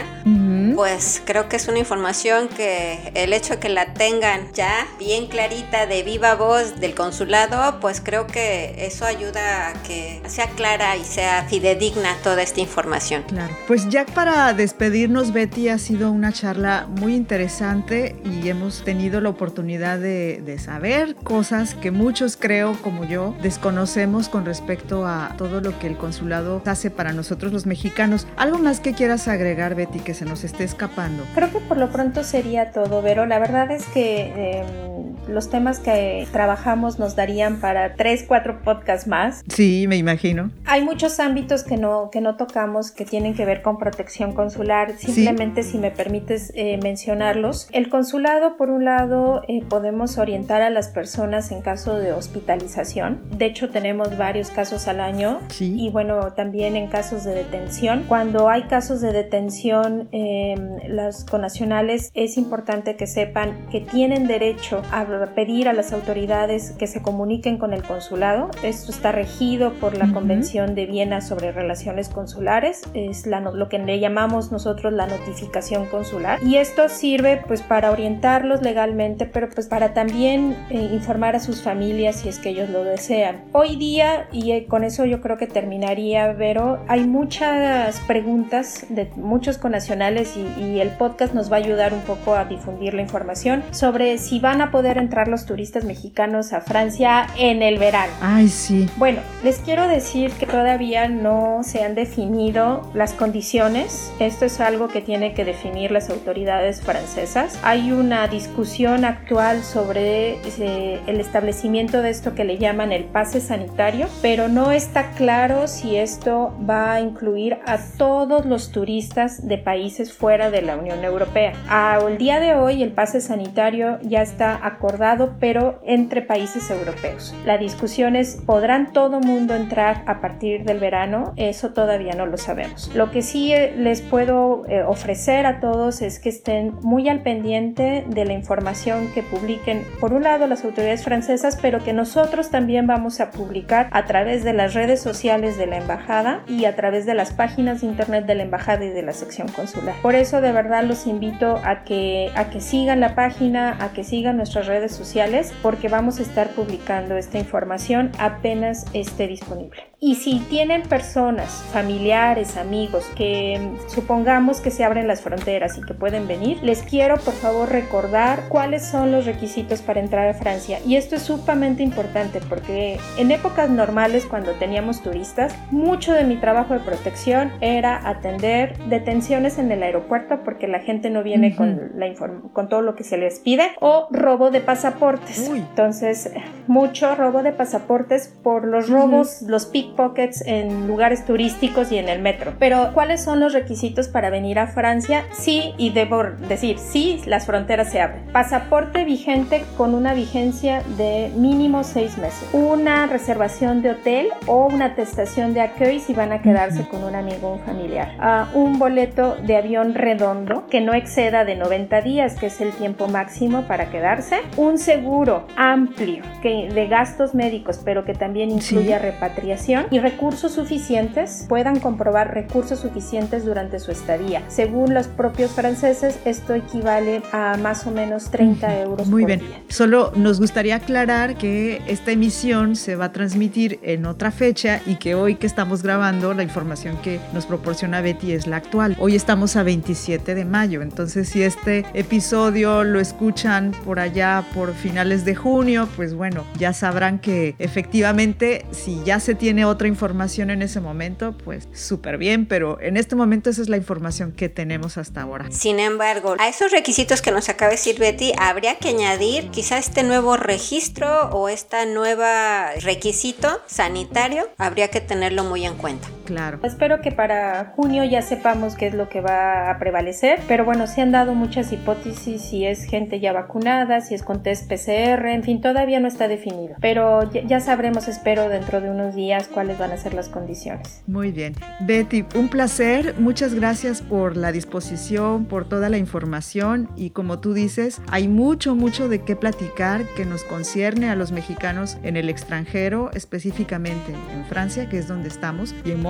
pues 0.75 1.21
creo 1.25 1.49
que 1.49 1.57
es 1.57 1.67
una 1.67 1.79
información 1.79 2.47
que 2.47 3.11
el 3.15 3.33
hecho 3.33 3.55
de 3.55 3.59
que 3.59 3.67
la 3.67 3.93
tengan 3.93 4.53
ya 4.53 4.87
bien 4.97 5.27
clarita 5.27 5.87
de 5.87 6.03
viva 6.03 6.35
voz 6.35 6.79
del 6.79 6.95
consulado, 6.95 7.79
pues 7.81 7.99
creo 7.99 8.27
que 8.27 8.85
eso 8.85 9.03
ayuda 9.03 9.69
a 9.69 9.73
que 9.83 10.21
sea 10.27 10.47
clara 10.51 10.95
y 10.95 11.03
sea 11.03 11.45
fidedigna 11.49 12.15
toda 12.23 12.43
esta 12.43 12.61
información. 12.61 13.23
Claro. 13.23 13.53
Pues 13.67 13.89
ya 13.89 14.05
para 14.05 14.53
despedirnos, 14.53 15.33
Betty, 15.33 15.67
ha 15.67 15.79
sido 15.79 16.11
una 16.11 16.31
charla 16.31 16.87
muy 16.87 17.15
interesante 17.15 18.15
y 18.23 18.47
hemos 18.47 18.85
tenido 18.85 19.19
la 19.19 19.29
oportunidad 19.29 19.99
de, 19.99 20.41
de 20.45 20.59
saber 20.59 21.15
cosas 21.15 21.73
que 21.73 21.91
muchos 21.91 22.37
creo 22.37 22.73
como 22.81 23.03
yo 23.03 23.16
desconocemos 23.41 24.29
con 24.29 24.45
respecto 24.45 25.05
a 25.05 25.33
todo 25.37 25.61
lo 25.61 25.77
que 25.79 25.87
el 25.87 25.97
consulado 25.97 26.61
hace 26.65 26.89
para 26.89 27.13
nosotros 27.13 27.53
los 27.53 27.65
mexicanos. 27.65 28.27
¿Algo 28.37 28.57
más 28.57 28.79
que 28.79 28.93
quieras 28.93 29.27
agregar, 29.27 29.75
Betty, 29.75 29.99
que 29.99 30.13
se 30.13 30.25
nos 30.25 30.43
esté 30.43 30.63
escapando? 30.63 31.23
Creo 31.35 31.51
que 31.51 31.59
por 31.59 31.77
lo 31.77 31.89
pronto 31.89 32.23
sería 32.23 32.71
todo, 32.71 33.01
Vero. 33.01 33.25
La 33.25 33.39
verdad 33.39 33.71
es 33.71 33.85
que 33.87 34.61
em, 34.61 34.96
los 35.29 35.49
temas 35.49 35.79
que 35.79 36.27
trabajamos 36.31 36.99
nos 36.99 37.15
darían 37.15 37.59
para 37.59 37.95
tres, 37.95 38.23
cuatro 38.27 38.61
podcasts 38.61 39.07
más. 39.07 39.43
Sí, 39.47 39.85
me 39.87 39.97
imagino. 39.97 40.51
Hay 40.65 40.83
muchos 40.83 41.19
ámbitos 41.19 41.63
que 41.63 41.77
no, 41.77 42.09
que 42.11 42.21
no 42.21 42.35
tocamos 42.35 42.91
que 42.91 43.05
tienen 43.05 43.33
que 43.33 43.45
ver 43.45 43.61
con 43.61 43.77
protección 43.77 44.33
consular. 44.33 44.97
Simplemente, 44.97 45.63
si 45.63 45.77
me 45.77 45.91
permites 45.91 46.51
eh, 46.55 46.79
mencionarlos. 46.81 47.69
El 47.71 47.89
consulado, 47.89 48.57
por 48.57 48.69
un 48.69 48.85
lado, 48.85 49.41
eh, 49.47 49.63
podemos 49.67 50.17
orientar 50.17 50.61
a 50.61 50.69
las 50.69 50.89
personas 50.89 51.51
en 51.51 51.61
caso 51.61 51.97
de 51.97 52.13
hospitalización. 52.13 53.21
De 53.37 53.45
hecho, 53.45 53.69
tenemos 53.69 54.17
varios 54.17 54.49
casos 54.49 54.87
al 54.87 54.99
año. 54.99 55.39
Sí. 55.49 55.75
Y 55.77 55.89
bueno, 55.89 56.33
también 56.33 56.75
en 56.75 56.87
casos 56.87 57.23
de 57.23 57.33
detención. 57.33 58.05
Cuando 58.07 58.49
hay 58.49 58.63
casos 58.63 59.01
de 59.01 59.13
detención, 59.13 60.09
eh, 60.11 60.55
las 60.87 61.25
conacionales 61.25 62.11
es 62.13 62.37
importante 62.37 62.95
que 62.95 63.07
sepan 63.07 63.67
que 63.71 63.81
tienen 63.81 64.27
derecho 64.27 64.81
a 64.91 65.03
pedir 65.25 65.67
a 65.67 65.73
las 65.73 65.93
autoridades 65.93 66.71
que 66.71 66.87
se 66.87 67.01
comuniquen 67.01 67.57
con 67.57 67.73
el 67.73 67.83
consulado. 67.83 68.49
Esto 68.63 68.91
está 68.91 69.11
regido 69.11 69.73
por 69.73 69.97
la 69.97 70.11
Convención 70.11 70.75
de 70.75 70.85
Viena 70.85 71.21
sobre 71.21 71.51
Relaciones 71.51 72.09
Consulares, 72.09 72.83
es 72.93 73.25
lo 73.25 73.69
que 73.69 73.79
le 73.79 73.99
llamamos 73.99 74.51
nosotros 74.51 74.93
la 74.93 75.07
notificación 75.07 75.85
consular. 75.87 76.41
Y 76.43 76.55
esto 76.57 76.89
sirve 76.89 77.41
pues 77.47 77.61
para 77.61 77.91
orientarlos 77.91 78.61
legalmente, 78.61 79.25
pero 79.25 79.49
pues 79.49 79.67
para 79.67 79.93
también 79.93 80.55
eh, 80.69 80.89
informar 80.93 81.35
a 81.35 81.39
sus 81.39 81.61
familias 81.61 82.17
si 82.17 82.29
es 82.29 82.39
que 82.39 82.49
ellos 82.49 82.69
lo 82.69 82.83
desean. 82.83 83.43
Hoy 83.53 83.75
día, 83.75 84.27
y 84.31 84.51
eh, 84.51 84.65
con 84.67 84.83
eso 84.83 85.05
yo 85.05 85.21
creo 85.21 85.37
que 85.37 85.47
terminaría, 85.47 86.31
Vero, 86.33 86.79
hay 86.87 87.05
muchas 87.05 87.99
preguntas 88.01 88.85
de 88.89 89.09
muchos 89.15 89.57
conacionales 89.57 90.35
y, 90.37 90.61
y 90.61 90.79
el 90.79 90.89
podcast 90.89 91.33
nos 91.33 91.51
va 91.51 91.57
a 91.57 91.59
ayudar 91.59 91.93
un 91.93 92.01
poco 92.01 92.35
a 92.35 92.45
difundir 92.45 92.93
la 92.93 93.01
información 93.01 93.63
sobre 93.71 94.17
si 94.17 94.39
van 94.39 94.61
a 94.61 94.71
poder 94.71 94.97
entrar 95.07 95.29
los 95.29 95.45
turistas 95.45 95.85
mexicanos 95.85 96.51
a 96.51 96.59
Francia 96.59 97.27
en 97.37 97.61
el 97.61 97.79
verano. 97.79 98.11
Ay, 98.19 98.49
sí. 98.49 98.89
Bueno, 98.97 99.21
les 99.41 99.59
quiero 99.59 99.87
decir 99.87 100.31
que 100.31 100.45
todavía 100.45 101.07
no 101.07 101.61
se 101.63 101.81
han 101.85 101.95
definido 101.95 102.91
las 102.93 103.13
condiciones. 103.13 104.11
Esto 104.19 104.43
es 104.43 104.59
algo 104.59 104.89
que 104.89 104.99
tiene 104.99 105.33
que 105.33 105.45
definir 105.45 105.91
las 105.91 106.09
autoridades 106.09 106.81
francesas. 106.81 107.57
Hay 107.63 107.93
una 107.93 108.27
discusión 108.27 109.05
actual 109.05 109.63
sobre 109.63 110.33
eh, 110.59 110.99
el 111.07 111.21
establecimiento 111.21 112.01
de 112.01 112.09
esto 112.09 112.35
que 112.35 112.43
le 112.43 112.57
llaman 112.57 112.91
el 112.91 113.05
pase 113.05 113.39
sanitario, 113.39 114.07
pero 114.21 114.49
no 114.49 114.71
está 114.71 115.11
claro 115.11 115.69
si 115.69 115.95
esto 115.95 116.53
va 116.69 116.95
a 116.95 116.99
incluir 116.99 117.59
a 117.65 117.77
todos 117.97 118.45
los 118.45 118.73
turistas 118.73 119.47
de 119.47 119.57
países 119.57 120.11
fuera 120.11 120.51
de 120.51 120.63
la 120.63 120.75
Unión 120.75 121.05
Europea. 121.05 121.53
Al 121.69 122.17
día 122.17 122.41
de 122.41 122.55
hoy 122.55 122.83
el 122.83 122.91
pase 122.91 123.21
sanitario 123.21 123.99
ya 124.01 124.21
está 124.21 124.59
acordado 124.61 124.96
pero 125.39 125.79
entre 125.85 126.21
países 126.21 126.69
europeos. 126.69 127.35
La 127.45 127.57
discusión 127.57 128.15
es, 128.15 128.41
¿podrán 128.45 128.93
todo 128.93 129.19
mundo 129.19 129.55
entrar 129.55 130.03
a 130.05 130.21
partir 130.21 130.63
del 130.63 130.79
verano? 130.79 131.33
Eso 131.35 131.73
todavía 131.73 132.13
no 132.13 132.25
lo 132.25 132.37
sabemos. 132.37 132.93
Lo 132.95 133.11
que 133.11 133.21
sí 133.21 133.53
eh, 133.53 133.73
les 133.77 134.01
puedo 134.01 134.65
eh, 134.67 134.83
ofrecer 134.83 135.45
a 135.45 135.59
todos 135.59 136.01
es 136.01 136.19
que 136.19 136.29
estén 136.29 136.73
muy 136.81 137.09
al 137.09 137.21
pendiente 137.21 138.05
de 138.07 138.25
la 138.25 138.33
información 138.33 139.07
que 139.13 139.23
publiquen, 139.23 139.83
por 139.99 140.13
un 140.13 140.23
lado, 140.23 140.47
las 140.47 140.63
autoridades 140.63 141.03
francesas, 141.03 141.57
pero 141.61 141.83
que 141.83 141.93
nosotros 141.93 142.49
también 142.49 142.87
vamos 142.87 143.19
a 143.19 143.31
publicar 143.31 143.89
a 143.91 144.05
través 144.05 144.43
de 144.43 144.53
las 144.53 144.73
redes 144.73 145.01
sociales 145.01 145.57
de 145.57 145.67
la 145.67 145.77
embajada 145.77 146.43
y 146.47 146.65
a 146.65 146.75
través 146.75 147.05
de 147.05 147.13
las 147.13 147.33
páginas 147.33 147.81
de 147.81 147.87
internet 147.87 148.25
de 148.25 148.35
la 148.35 148.43
embajada 148.43 148.85
y 148.85 148.89
de 148.89 149.01
la 149.01 149.13
sección 149.13 149.47
consular. 149.47 149.95
Por 150.01 150.15
eso 150.15 150.41
de 150.41 150.51
verdad 150.51 150.83
los 150.83 151.07
invito 151.07 151.59
a 151.63 151.83
que, 151.83 152.31
a 152.35 152.49
que 152.49 152.61
sigan 152.61 152.99
la 152.99 153.15
página, 153.15 153.77
a 153.83 153.93
que 153.93 154.03
sigan 154.03 154.37
nuestras 154.37 154.67
redes 154.67 154.76
sociales 154.91 155.53
porque 155.61 155.89
vamos 155.89 156.19
a 156.19 156.21
estar 156.21 156.49
publicando 156.49 157.15
esta 157.15 157.37
información 157.37 158.11
apenas 158.19 158.85
esté 158.93 159.27
disponible. 159.27 159.86
Y 159.99 160.13
si 160.13 160.39
tienen 160.41 160.83
personas, 160.83 161.65
familiares, 161.73 162.55
amigos 162.55 163.03
que 163.15 163.59
supongamos 163.87 164.61
que 164.61 164.69
se 164.69 164.83
abren 164.83 165.07
las 165.07 165.21
fronteras 165.21 165.75
y 165.79 165.81
que 165.81 165.95
pueden 165.95 166.27
venir, 166.27 166.61
les 166.61 166.83
quiero 166.83 167.17
por 167.17 167.33
favor 167.33 167.69
recordar 167.69 168.43
cuáles 168.47 168.85
son 168.85 169.11
los 169.11 169.25
requisitos 169.25 169.81
para 169.81 169.99
entrar 169.99 170.27
a 170.27 170.35
Francia. 170.35 170.77
Y 170.85 170.97
esto 170.97 171.15
es 171.15 171.23
sumamente 171.23 171.81
importante 171.81 172.41
porque 172.47 172.99
en 173.17 173.31
épocas 173.31 173.71
normales 173.71 174.27
cuando 174.27 174.51
teníamos 174.51 175.01
turistas, 175.01 175.55
mucho 175.71 176.13
de 176.13 176.25
mi 176.25 176.35
trabajo 176.35 176.75
de 176.75 176.79
protección 176.81 177.51
era 177.59 178.07
atender 178.07 178.77
detenciones 178.89 179.57
en 179.57 179.71
el 179.71 179.81
aeropuerto 179.81 180.41
porque 180.45 180.67
la 180.67 180.79
gente 180.79 181.09
no 181.09 181.23
viene 181.23 181.55
con, 181.55 181.93
la 181.95 182.13
con 182.53 182.69
todo 182.69 182.83
lo 182.83 182.93
que 182.93 183.03
se 183.03 183.17
les 183.17 183.39
pide 183.39 183.71
o 183.79 184.07
robo 184.11 184.51
de 184.51 184.61
pasaportes. 184.61 185.49
Entonces, 185.49 186.31
mucho 186.67 187.15
robo 187.15 187.41
de 187.41 187.51
pasaportes 187.51 188.27
por 188.43 188.67
los 188.67 188.89
robos, 188.89 189.41
los 189.41 189.65
picos 189.65 189.86
pockets 189.95 190.41
en 190.45 190.87
lugares 190.87 191.25
turísticos 191.25 191.91
y 191.91 191.97
en 191.97 192.09
el 192.09 192.21
metro. 192.21 192.53
Pero, 192.59 192.91
¿cuáles 192.93 193.23
son 193.23 193.39
los 193.39 193.53
requisitos 193.53 194.07
para 194.07 194.29
venir 194.29 194.59
a 194.59 194.67
Francia? 194.67 195.25
Sí, 195.31 195.73
y 195.77 195.91
debo 195.91 196.23
decir, 196.47 196.77
sí, 196.79 197.21
las 197.25 197.45
fronteras 197.45 197.91
se 197.91 198.01
abren. 198.01 198.25
Pasaporte 198.31 199.03
vigente 199.03 199.63
con 199.77 199.93
una 199.93 200.13
vigencia 200.13 200.83
de 200.97 201.31
mínimo 201.35 201.83
seis 201.83 202.17
meses. 202.17 202.47
Una 202.53 203.07
reservación 203.07 203.81
de 203.81 203.91
hotel 203.91 204.27
o 204.45 204.67
una 204.67 204.85
atestación 204.85 205.53
de 205.53 205.61
accueil 205.61 206.01
si 206.01 206.13
van 206.13 206.31
a 206.31 206.41
quedarse 206.41 206.87
con 206.87 207.03
un 207.03 207.15
amigo 207.15 207.49
o 207.49 207.53
un 207.53 207.59
familiar. 207.59 208.11
Uh, 208.19 208.57
un 208.57 208.79
boleto 208.79 209.35
de 209.35 209.57
avión 209.57 209.93
redondo 209.93 210.67
que 210.67 210.81
no 210.81 210.93
exceda 210.93 211.45
de 211.45 211.55
90 211.55 212.01
días, 212.01 212.35
que 212.35 212.47
es 212.47 212.61
el 212.61 212.71
tiempo 212.73 213.07
máximo 213.07 213.63
para 213.63 213.89
quedarse. 213.89 214.37
un 214.57 214.77
seguro 214.77 215.45
amplio 215.55 216.23
que, 216.41 216.69
de 216.73 216.87
gastos 216.87 217.35
médicos, 217.35 217.79
pero 217.83 218.05
que 218.05 218.13
también 218.13 218.49
incluya 218.49 218.99
repatriación 218.99 219.76
y 219.91 219.99
recursos 219.99 220.53
suficientes, 220.53 221.45
puedan 221.47 221.79
comprobar 221.79 222.33
recursos 222.33 222.79
suficientes 222.79 223.45
durante 223.45 223.79
su 223.79 223.91
estadía. 223.91 224.43
Según 224.47 224.93
los 224.93 225.07
propios 225.07 225.51
franceses, 225.51 226.19
esto 226.25 226.53
equivale 226.53 227.21
a 227.31 227.57
más 227.57 227.85
o 227.85 227.91
menos 227.91 228.29
30 228.31 228.79
euros 228.79 229.07
Muy 229.07 229.25
bien. 229.25 229.41
Solo 229.69 230.11
nos 230.15 230.39
gustaría 230.39 230.77
aclarar 230.77 231.35
que 231.35 231.81
esta 231.87 232.11
emisión 232.11 232.75
se 232.75 232.95
va 232.95 233.05
a 233.05 233.11
transmitir 233.11 233.79
en 233.81 234.05
otra 234.05 234.31
fecha 234.31 234.81
y 234.85 234.95
que 234.95 235.15
hoy 235.15 235.35
que 235.35 235.47
estamos 235.47 235.83
grabando, 235.83 236.33
la 236.33 236.43
información 236.43 236.97
que 237.03 237.19
nos 237.33 237.45
proporciona 237.45 238.01
Betty 238.01 238.31
es 238.31 238.47
la 238.47 238.57
actual. 238.57 238.95
Hoy 238.99 239.15
estamos 239.15 239.55
a 239.55 239.63
27 239.63 240.35
de 240.35 240.45
mayo, 240.45 240.81
entonces 240.81 241.29
si 241.29 241.43
este 241.43 241.85
episodio 241.93 242.83
lo 242.83 242.99
escuchan 242.99 243.71
por 243.85 243.99
allá 243.99 244.43
por 244.53 244.73
finales 244.73 245.25
de 245.25 245.35
junio, 245.35 245.87
pues 245.95 246.13
bueno, 246.13 246.43
ya 246.57 246.73
sabrán 246.73 247.19
que 247.19 247.55
efectivamente 247.59 248.65
si 248.71 249.01
ya 249.05 249.19
se 249.19 249.35
tiene 249.35 249.65
otra 249.69 249.87
información 249.87 250.49
en 250.49 250.61
ese 250.61 250.79
momento, 250.79 251.35
pues 251.43 251.67
súper 251.73 252.17
bien, 252.17 252.45
pero 252.45 252.79
en 252.81 252.97
este 252.97 253.15
momento 253.15 253.49
esa 253.49 253.61
es 253.61 253.69
la 253.69 253.77
información 253.77 254.31
que 254.31 254.49
tenemos 254.49 254.97
hasta 254.97 255.21
ahora. 255.21 255.51
Sin 255.51 255.79
embargo, 255.79 256.35
a 256.39 256.47
esos 256.47 256.71
requisitos 256.71 257.21
que 257.21 257.31
nos 257.31 257.49
acaba 257.49 257.69
de 257.69 257.77
decir 257.77 257.99
Betty, 257.99 258.31
habría 258.39 258.75
que 258.75 258.89
añadir 258.89 259.49
quizá 259.49 259.77
este 259.77 260.03
nuevo 260.03 260.37
registro 260.37 261.29
o 261.31 261.49
esta 261.49 261.85
nueva 261.85 262.71
requisito 262.81 263.61
sanitario, 263.65 264.49
habría 264.57 264.89
que 264.89 265.01
tenerlo 265.01 265.43
muy 265.43 265.65
en 265.65 265.75
cuenta. 265.75 266.07
Claro. 266.25 266.59
Espero 266.63 267.01
que 267.01 267.11
para 267.11 267.73
junio 267.75 268.03
ya 268.03 268.21
sepamos 268.21 268.75
qué 268.75 268.87
es 268.87 268.93
lo 268.93 269.07
que 269.07 269.21
va 269.21 269.71
a 269.71 269.79
prevalecer, 269.79 270.39
pero 270.47 270.65
bueno, 270.65 270.85
se 270.85 271.01
han 271.01 271.11
dado 271.11 271.33
muchas 271.33 271.71
hipótesis 271.71 272.41
si 272.41 272.65
es 272.65 272.83
gente 272.83 273.19
ya 273.19 273.31
vacunada, 273.31 274.01
si 274.01 274.13
es 274.13 274.23
con 274.23 274.43
test 274.43 274.69
PCR, 274.69 275.27
en 275.27 275.43
fin, 275.43 275.61
todavía 275.61 275.99
no 275.99 276.07
está 276.07 276.27
definido, 276.27 276.75
pero 276.81 277.29
ya, 277.31 277.59
sabremos, 277.59 278.07
espero, 278.07 278.49
dentro 278.49 278.81
de 278.81 278.89
unos 278.89 279.15
días 279.15 279.47
cuáles 279.57 279.79
van 279.79 279.91
a 279.91 279.97
ser 279.97 280.13
las 280.13 280.29
condiciones. 280.29 281.01
Muy 281.07 281.31
bien. 281.31 281.55
Betty, 281.79 282.23
un 282.35 282.47
placer, 282.47 283.15
muchas 283.17 283.55
gracias 283.55 284.03
por 284.03 284.37
la 284.37 284.51
disposición, 284.51 285.45
por 285.45 285.67
toda 285.67 285.89
la 285.89 285.97
información 285.97 286.87
y 286.95 287.09
como 287.09 287.39
tú 287.39 287.53
dices, 287.53 287.99
hay 288.11 288.27
mucho, 288.27 288.75
mucho 288.75 289.09
de 289.09 289.23
qué 289.23 289.35
platicar 289.35 290.03
que 290.15 290.27
nos 290.27 290.43
concierne 290.43 291.09
a 291.09 291.15
los 291.15 291.31
mexicanos 291.31 291.97
en 292.03 292.17
el 292.17 292.29
extranjero, 292.29 293.09
específicamente 293.15 294.13
en 294.31 294.45
Francia, 294.45 294.89
que 294.89 294.99
es 294.99 295.07
donde 295.07 295.27
estamos, 295.27 295.73
y 295.83 295.89
en 295.89 296.03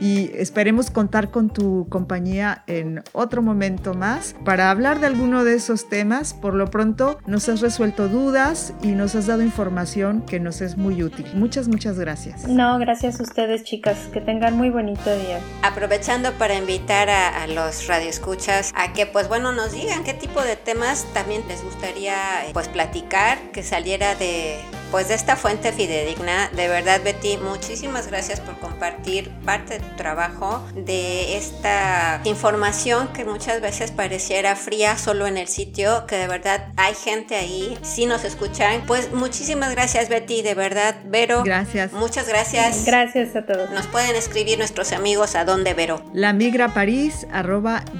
y 0.00 0.32
esperemos 0.34 0.90
contar 0.90 1.30
con 1.30 1.50
tu 1.50 1.86
compañía 1.88 2.64
en 2.66 3.04
otro 3.12 3.42
momento 3.42 3.94
más 3.94 4.34
para 4.44 4.72
hablar 4.72 4.98
de 4.98 5.06
alguno 5.06 5.44
de 5.44 5.54
esos 5.54 5.88
temas. 5.88 6.34
Por 6.34 6.54
lo 6.54 6.66
pronto 6.66 7.18
nos 7.28 7.48
has 7.48 7.60
resuelto 7.60 8.08
dudas 8.08 8.74
y 8.82 8.88
nos 8.88 9.14
has 9.14 9.28
dado 9.28 9.42
información 9.42 10.22
que 10.22 10.40
nos 10.40 10.60
es 10.60 10.76
muy 10.76 11.04
útil. 11.04 11.26
Muchas, 11.34 11.68
muchas 11.68 11.96
gracias. 11.96 12.48
No, 12.48 12.76
gracias 12.78 12.87
a 12.88 13.22
ustedes 13.22 13.64
chicas. 13.64 13.98
Que 14.12 14.20
tengan 14.20 14.56
muy 14.56 14.70
bonito 14.70 15.14
día. 15.14 15.40
Aprovechando 15.62 16.32
para 16.32 16.54
invitar 16.54 17.10
a, 17.10 17.42
a 17.42 17.46
los 17.46 17.86
radioescuchas 17.86 18.72
a 18.74 18.94
que 18.94 19.04
pues 19.04 19.28
bueno 19.28 19.52
nos 19.52 19.72
digan 19.72 20.04
qué 20.04 20.14
tipo 20.14 20.40
de 20.40 20.56
temas 20.56 21.06
también 21.12 21.42
les 21.48 21.62
gustaría 21.62 22.16
pues 22.54 22.68
platicar, 22.68 23.38
que 23.52 23.62
saliera 23.62 24.14
de 24.14 24.58
pues 24.90 25.08
de 25.08 25.14
esta 25.14 25.36
fuente 25.36 25.72
fidedigna. 25.72 26.48
De 26.54 26.68
verdad, 26.68 27.00
Betty, 27.02 27.36
muchísimas 27.38 28.06
gracias 28.06 28.40
por 28.40 28.58
compartir 28.58 29.30
parte 29.44 29.78
de 29.78 29.80
tu 29.80 29.96
trabajo, 29.96 30.66
de 30.74 31.36
esta 31.36 32.20
información 32.24 33.08
que 33.08 33.24
muchas 33.24 33.60
veces 33.60 33.90
pareciera 33.90 34.56
fría 34.56 34.96
solo 34.98 35.26
en 35.26 35.36
el 35.36 35.48
sitio, 35.48 36.06
que 36.06 36.16
de 36.16 36.28
verdad 36.28 36.72
hay 36.76 36.94
gente 36.94 37.36
ahí, 37.36 37.78
si 37.82 38.06
nos 38.06 38.24
escuchan. 38.24 38.82
Pues 38.86 39.12
muchísimas 39.12 39.72
gracias, 39.72 40.08
Betty, 40.08 40.42
de 40.42 40.54
verdad, 40.54 40.96
Vero. 41.06 41.42
Gracias. 41.44 41.92
Muchas 41.92 42.28
gracias. 42.28 42.84
Gracias 42.84 43.34
a 43.36 43.44
todos. 43.44 43.70
Nos 43.70 43.86
pueden 43.86 44.16
escribir 44.16 44.58
nuestros 44.58 44.92
amigos 44.92 45.34
a 45.34 45.44
dónde, 45.44 45.74
Vero. 45.74 46.02
La 46.12 46.32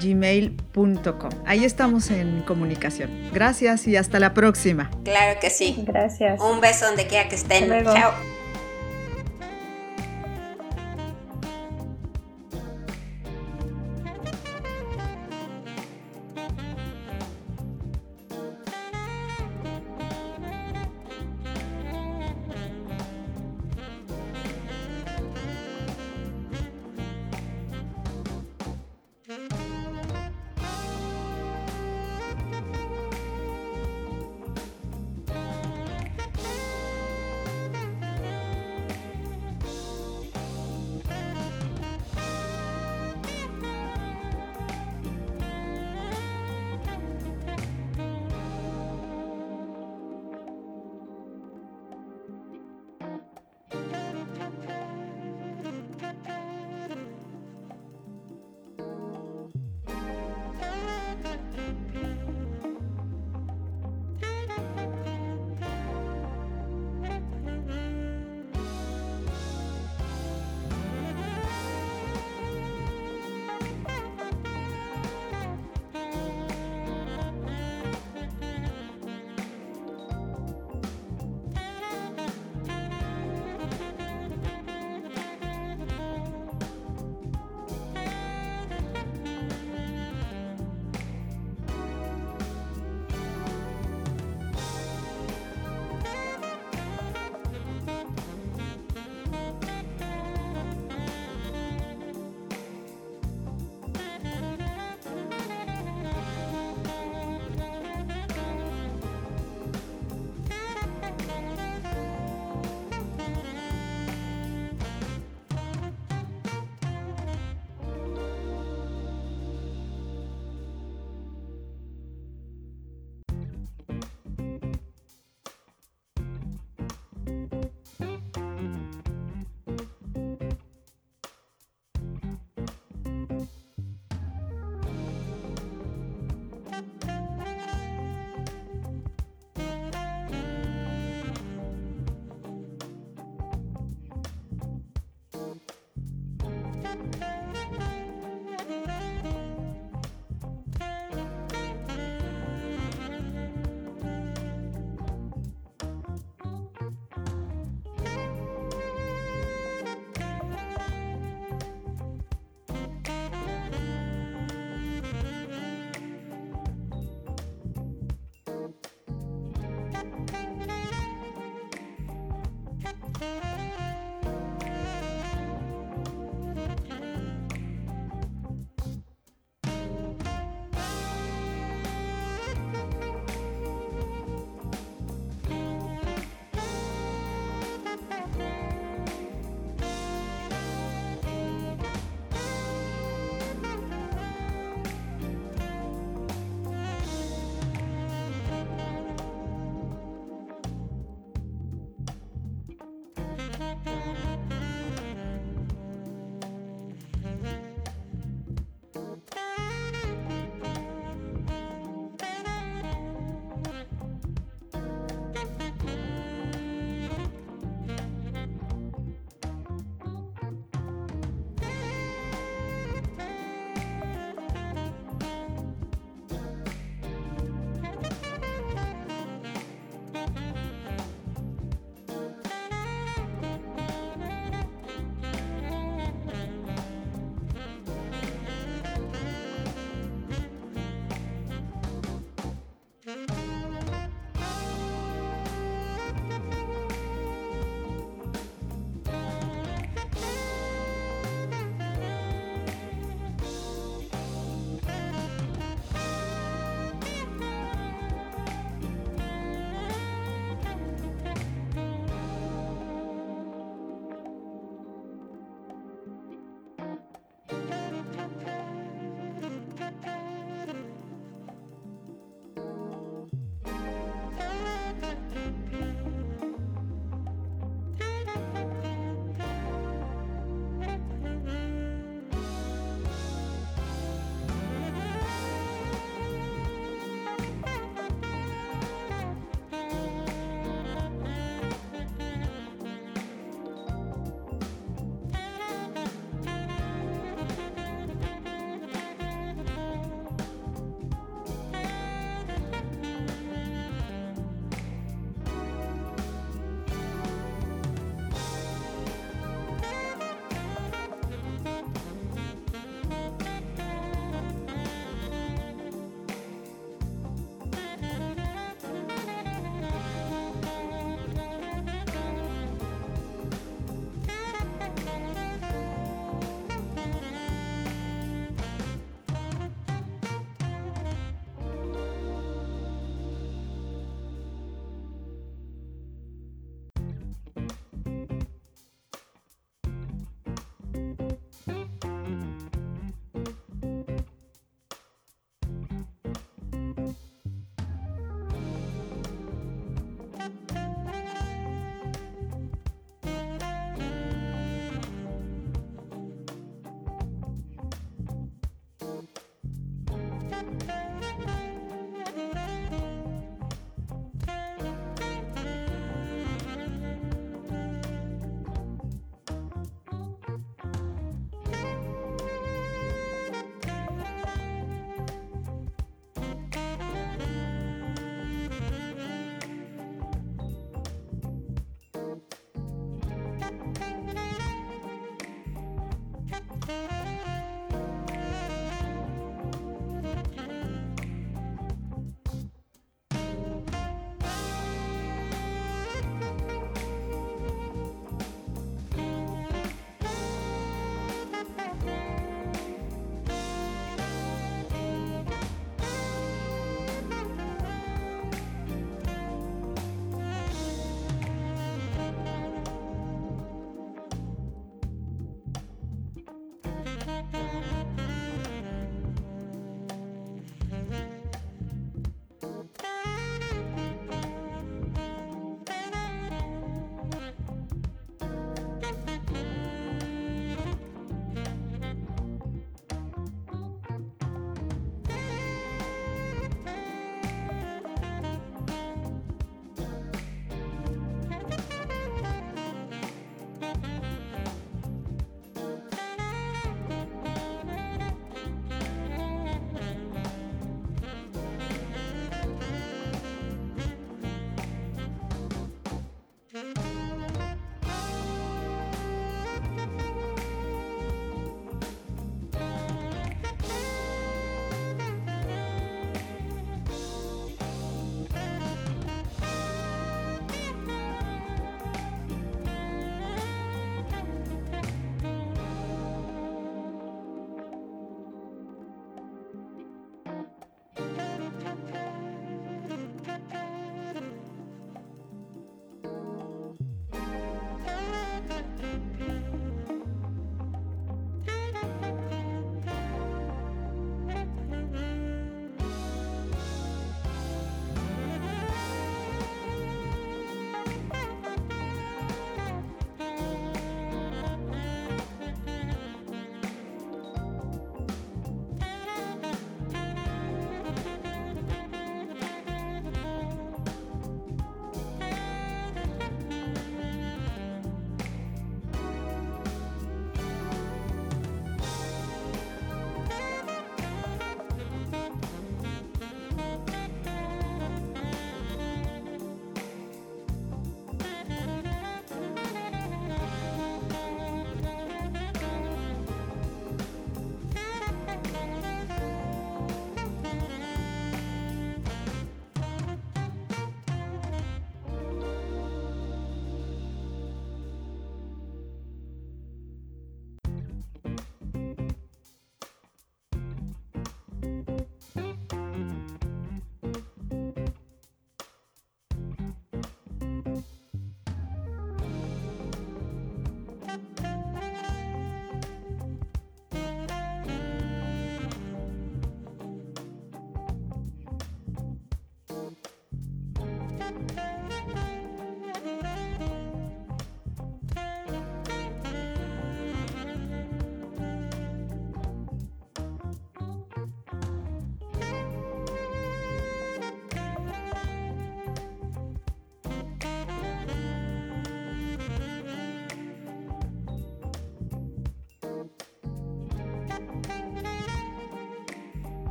gmail.com. 0.00 1.30
Ahí 1.46 1.64
estamos 1.64 2.10
en 2.10 2.42
comunicación. 2.42 3.10
Gracias 3.32 3.86
y 3.86 3.96
hasta 3.96 4.18
la 4.20 4.34
próxima. 4.34 4.90
Claro 5.04 5.38
que 5.40 5.50
sí. 5.50 5.76
Gracias. 5.86 6.40
Un 6.40 6.60
beso 6.78 6.86
donde 6.86 7.06
quiera 7.06 7.28
que 7.28 7.34
estén. 7.34 7.68
Chao. 7.84 8.37